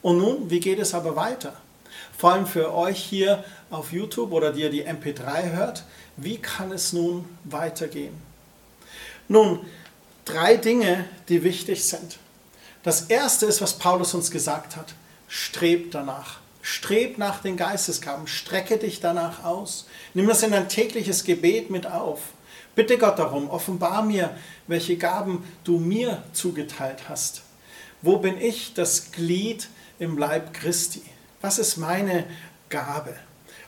Und 0.03 0.19
nun, 0.19 0.51
wie 0.51 0.61
geht 0.61 0.79
es 0.79 0.95
aber 0.95 1.17
weiter? 1.17 1.55
Vor 2.17 2.33
allem 2.33 2.47
für 2.47 2.75
euch 2.75 3.03
hier 3.03 3.45
auf 3.71 3.93
YouTube 3.93 4.33
oder 4.33 4.53
die 4.53 4.63
ihr 4.63 4.71
die 4.71 4.87
MP3 4.87 5.53
hört, 5.53 5.85
wie 6.17 6.39
kann 6.39 6.73
es 6.73 6.93
nun 6.93 7.25
weitergehen? 7.45 8.15
Nun, 9.29 9.61
drei 10.25 10.57
Dinge, 10.57 11.05
die 11.29 11.45
wichtig 11.45 11.85
sind. 11.85 12.19
Das 12.83 13.03
erste 13.03 13.47
ist, 13.47 13.61
was 13.61 13.79
Paulus 13.79 14.15
uns 14.15 14.31
gesagt 14.31 14.77
hat 14.77 14.95
strebt 15.31 15.95
danach. 15.95 16.41
Streb 16.61 17.17
nach 17.17 17.41
den 17.41 17.57
Geistesgaben, 17.57 18.27
strecke 18.27 18.77
dich 18.77 19.01
danach 19.01 19.45
aus. 19.45 19.87
Nimm 20.13 20.27
das 20.27 20.43
in 20.43 20.51
dein 20.51 20.69
tägliches 20.69 21.25
Gebet 21.25 21.71
mit 21.71 21.87
auf. 21.87 22.21
Bitte 22.81 22.97
Gott 22.97 23.19
darum, 23.19 23.51
offenbar 23.51 24.03
mir, 24.03 24.35
welche 24.67 24.97
Gaben 24.97 25.45
du 25.65 25.79
mir 25.79 26.23
zugeteilt 26.33 27.11
hast. 27.11 27.43
Wo 28.01 28.17
bin 28.17 28.41
ich 28.41 28.73
das 28.73 29.13
Glied 29.13 29.69
im 29.99 30.17
Leib 30.17 30.55
Christi? 30.55 31.03
Was 31.43 31.59
ist 31.59 31.77
meine 31.77 32.25
Gabe? 32.71 33.15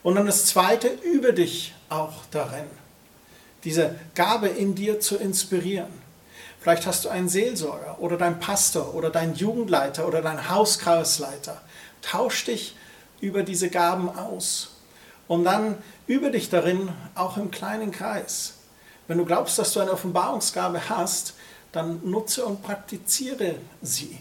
Und 0.03 0.15
dann 0.15 0.25
das 0.25 0.47
Zweite, 0.47 0.89
übe 0.89 1.35
dich 1.35 1.75
auch 1.91 2.25
darin, 2.31 2.65
diese 3.65 3.97
Gabe 4.15 4.49
in 4.49 4.75
dir 4.75 4.99
zu 4.99 5.19
inspirieren. 5.19 5.93
Vielleicht 6.59 6.87
hast 6.87 7.05
du 7.05 7.11
einen 7.11 7.29
Seelsorger 7.29 7.99
oder 8.01 8.17
deinen 8.17 8.41
Pastor 8.41 8.95
oder 8.95 9.11
deinen 9.11 9.35
Jugendleiter 9.35 10.09
oder 10.09 10.23
deinen 10.23 10.49
Hauskreisleiter. 10.49 11.61
Tausch 12.01 12.47
dich 12.47 12.77
über 13.21 13.43
diese 13.43 13.69
Gaben 13.69 14.09
aus. 14.09 14.71
Und 15.29 15.45
dann 15.45 15.77
übe 16.07 16.31
dich 16.31 16.49
darin, 16.49 16.89
auch 17.15 17.37
im 17.37 17.51
kleinen 17.51 17.91
Kreis. 17.91 18.55
Wenn 19.09 19.19
du 19.19 19.25
glaubst, 19.25 19.59
dass 19.59 19.73
du 19.73 19.81
eine 19.81 19.93
Offenbarungsgabe 19.93 20.89
hast, 20.89 21.35
dann 21.73 22.01
nutze 22.05 22.45
und 22.45 22.63
praktiziere 22.63 23.57
sie. 23.81 24.19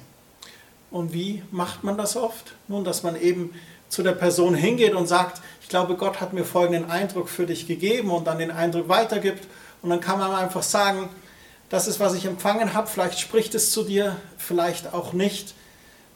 Und 0.89 1.13
wie 1.13 1.43
macht 1.51 1.83
man 1.83 1.97
das 1.97 2.15
oft? 2.15 2.53
Nun, 2.67 2.83
dass 2.83 3.03
man 3.03 3.15
eben 3.15 3.53
zu 3.89 4.03
der 4.03 4.13
Person 4.13 4.55
hingeht 4.55 4.93
und 4.93 5.07
sagt, 5.07 5.41
ich 5.61 5.69
glaube, 5.69 5.95
Gott 5.95 6.21
hat 6.21 6.33
mir 6.33 6.45
folgenden 6.45 6.89
Eindruck 6.89 7.29
für 7.29 7.45
dich 7.45 7.67
gegeben 7.67 8.11
und 8.11 8.25
dann 8.27 8.39
den 8.39 8.51
Eindruck 8.51 8.89
weitergibt. 8.89 9.47
Und 9.81 9.89
dann 9.89 10.01
kann 10.01 10.19
man 10.19 10.33
einfach 10.33 10.63
sagen, 10.63 11.09
das 11.69 11.87
ist, 11.87 11.99
was 11.99 12.13
ich 12.13 12.25
empfangen 12.25 12.73
habe. 12.73 12.87
Vielleicht 12.87 13.19
spricht 13.19 13.55
es 13.55 13.71
zu 13.71 13.83
dir, 13.83 14.17
vielleicht 14.37 14.93
auch 14.93 15.13
nicht. 15.13 15.53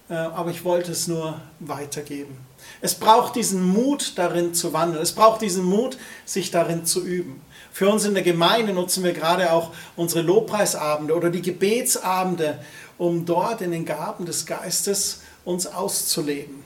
Äh, 0.10 0.15
aber 0.15 0.51
ich 0.51 0.63
wollte 0.63 0.91
es 0.91 1.08
nur 1.08 1.39
weitergeben. 1.60 2.44
Es 2.82 2.95
braucht 2.95 3.36
diesen 3.36 3.63
Mut 3.63 4.13
darin 4.17 4.54
zu 4.54 4.73
wandeln. 4.73 5.01
Es 5.01 5.13
braucht 5.13 5.41
diesen 5.41 5.63
Mut, 5.63 5.97
sich 6.25 6.51
darin 6.51 6.86
zu 6.86 7.06
üben. 7.06 7.41
Für 7.71 7.89
uns 7.89 8.06
in 8.06 8.13
der 8.13 8.23
Gemeinde 8.23 8.73
nutzen 8.73 9.04
wir 9.04 9.13
gerade 9.13 9.51
auch 9.51 9.71
unsere 9.95 10.21
Lobpreisabende 10.21 11.15
oder 11.15 11.30
die 11.30 11.41
Gebetsabende, 11.41 12.60
um 12.97 13.25
dort 13.25 13.62
in 13.62 13.71
den 13.71 13.86
Gaben 13.86 14.25
des 14.25 14.45
Geistes 14.45 15.21
uns 15.43 15.67
auszuleben. 15.67 16.63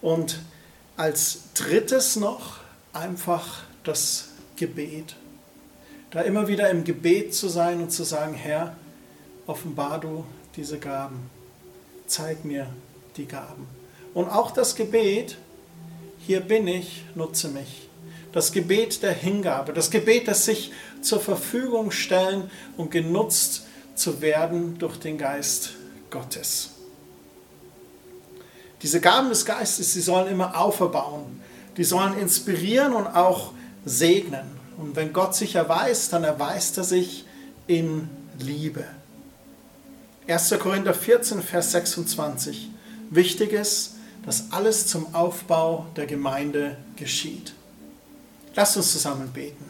Und 0.00 0.40
als 0.96 1.42
drittes 1.54 2.16
noch 2.16 2.58
einfach 2.92 3.60
das 3.84 4.28
Gebet 4.56 5.14
da 6.12 6.20
immer 6.20 6.46
wieder 6.46 6.68
im 6.70 6.84
Gebet 6.84 7.34
zu 7.34 7.48
sein 7.48 7.80
und 7.80 7.90
zu 7.90 8.04
sagen, 8.04 8.34
Herr, 8.34 8.76
offenbar 9.46 9.98
du 9.98 10.24
diese 10.56 10.78
Gaben, 10.78 11.30
zeig 12.06 12.44
mir 12.44 12.66
die 13.16 13.26
Gaben. 13.26 13.66
Und 14.14 14.28
auch 14.28 14.50
das 14.50 14.74
Gebet, 14.74 15.36
hier 16.18 16.40
bin 16.40 16.68
ich, 16.68 17.04
nutze 17.14 17.48
mich. 17.48 17.88
Das 18.32 18.52
Gebet 18.52 19.02
der 19.02 19.12
Hingabe, 19.12 19.72
das 19.72 19.90
Gebet, 19.90 20.28
das 20.28 20.44
sich 20.44 20.72
zur 21.02 21.20
Verfügung 21.20 21.90
stellen 21.90 22.50
und 22.76 22.90
genutzt 22.90 23.64
zu 23.94 24.22
werden 24.22 24.78
durch 24.78 24.96
den 24.98 25.18
Geist 25.18 25.72
Gottes. 26.10 26.70
Diese 28.82 29.00
Gaben 29.00 29.28
des 29.28 29.44
Geistes, 29.44 29.92
sie 29.92 30.00
sollen 30.00 30.28
immer 30.28 30.58
auferbauen, 30.58 31.40
die 31.76 31.84
sollen 31.84 32.18
inspirieren 32.18 32.94
und 32.94 33.06
auch 33.06 33.52
segnen. 33.84 34.60
Und 34.76 34.96
wenn 34.96 35.12
Gott 35.12 35.34
sich 35.34 35.54
erweist, 35.54 36.12
dann 36.12 36.24
erweist 36.24 36.78
er 36.78 36.84
sich 36.84 37.24
in 37.66 38.08
Liebe. 38.38 38.84
1. 40.26 40.54
Korinther 40.58 40.94
14, 40.94 41.42
Vers 41.42 41.72
26. 41.72 42.70
Wichtig 43.10 43.52
ist, 43.52 43.91
dass 44.24 44.52
alles 44.52 44.86
zum 44.86 45.14
Aufbau 45.14 45.86
der 45.96 46.06
Gemeinde 46.06 46.76
geschieht. 46.96 47.52
Lasst 48.54 48.76
uns 48.76 48.92
zusammen 48.92 49.28
beten. 49.32 49.64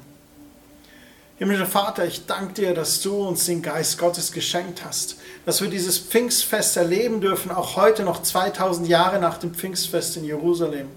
Himmlischer 1.38 1.66
Vater, 1.66 2.04
ich 2.04 2.26
danke 2.26 2.52
dir, 2.54 2.74
dass 2.74 3.00
du 3.00 3.16
uns 3.16 3.46
den 3.46 3.62
Geist 3.62 3.98
Gottes 3.98 4.30
geschenkt 4.30 4.84
hast, 4.84 5.16
dass 5.44 5.60
wir 5.60 5.68
dieses 5.68 5.98
Pfingstfest 5.98 6.76
erleben 6.76 7.20
dürfen, 7.20 7.50
auch 7.50 7.76
heute 7.76 8.04
noch 8.04 8.22
2000 8.22 8.86
Jahre 8.86 9.18
nach 9.18 9.38
dem 9.38 9.54
Pfingstfest 9.54 10.18
in 10.18 10.24
Jerusalem. 10.24 10.88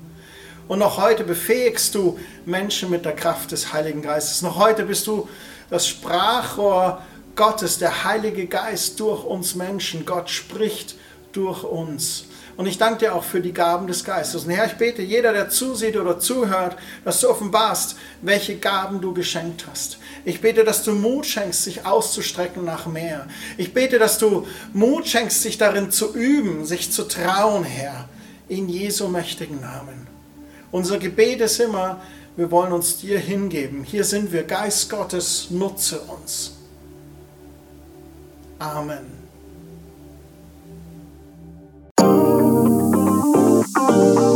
Und 0.68 0.80
noch 0.80 0.98
heute 0.98 1.24
befähigst 1.24 1.96
du 1.96 2.20
Menschen 2.46 2.90
mit 2.90 3.06
der 3.06 3.16
Kraft 3.16 3.52
des 3.52 3.72
Heiligen 3.72 4.02
Geistes. 4.02 4.42
Noch 4.42 4.58
heute 4.58 4.84
bist 4.84 5.08
du 5.08 5.28
das 5.70 5.88
Sprachrohr 5.88 7.02
Gottes, 7.36 7.78
der 7.78 8.04
Heilige 8.04 8.48
Geist 8.48 9.00
durch 9.00 9.24
uns 9.24 9.56
Menschen. 9.56 10.06
Gott 10.06 10.30
spricht 10.30 10.96
durch 11.32 11.64
uns. 11.64 12.26
Und 12.58 12.68
ich 12.68 12.78
danke 12.78 13.00
dir 13.00 13.16
auch 13.16 13.24
für 13.24 13.42
die 13.42 13.52
Gaben 13.52 13.86
des 13.86 14.06
Geistes. 14.06 14.46
Und 14.46 14.52
Herr, 14.52 14.66
ich 14.66 14.76
bete, 14.76 15.02
jeder, 15.02 15.34
der 15.34 15.50
zusieht 15.50 15.98
oder 15.98 16.20
zuhört, 16.20 16.78
dass 17.04 17.20
du 17.20 17.30
offenbarst, 17.30 17.98
welche 18.22 18.58
Gaben 18.58 19.02
du 19.02 19.14
geschenkt 19.14 19.66
hast. 19.70 19.98
Ich 20.24 20.40
bete, 20.40 20.64
dass 20.64 20.84
du 20.84 20.94
Mut 20.94 21.26
schenkst, 21.26 21.64
sich 21.64 21.86
auszustrecken 21.86 22.64
nach 22.64 22.86
mehr. 22.86 23.28
Ich 23.58 23.74
bete, 23.74 24.00
dass 24.00 24.18
du 24.20 24.48
Mut 24.74 25.06
schenkst, 25.08 25.42
sich 25.42 25.58
darin 25.58 25.92
zu 25.92 26.16
üben, 26.16 26.66
sich 26.66 26.92
zu 26.92 27.04
trauen, 27.04 27.66
Herr. 27.66 28.08
In 28.48 28.70
Jesu 28.70 29.08
mächtigen 29.08 29.60
Namen. 29.60 30.08
Unser 30.72 30.98
Gebet 30.98 31.42
ist 31.42 31.60
immer, 31.60 32.02
wir 32.38 32.52
wollen 32.52 32.72
uns 32.72 32.98
dir 32.98 33.20
hingeben. 33.20 33.84
Hier 33.84 34.04
sind 34.04 34.32
wir, 34.32 34.44
Geist 34.44 34.90
Gottes, 34.90 35.48
nutze 35.50 36.00
uns. 36.00 36.54
Amen. 38.60 39.15
Thank 43.88 44.20
you. 44.20 44.35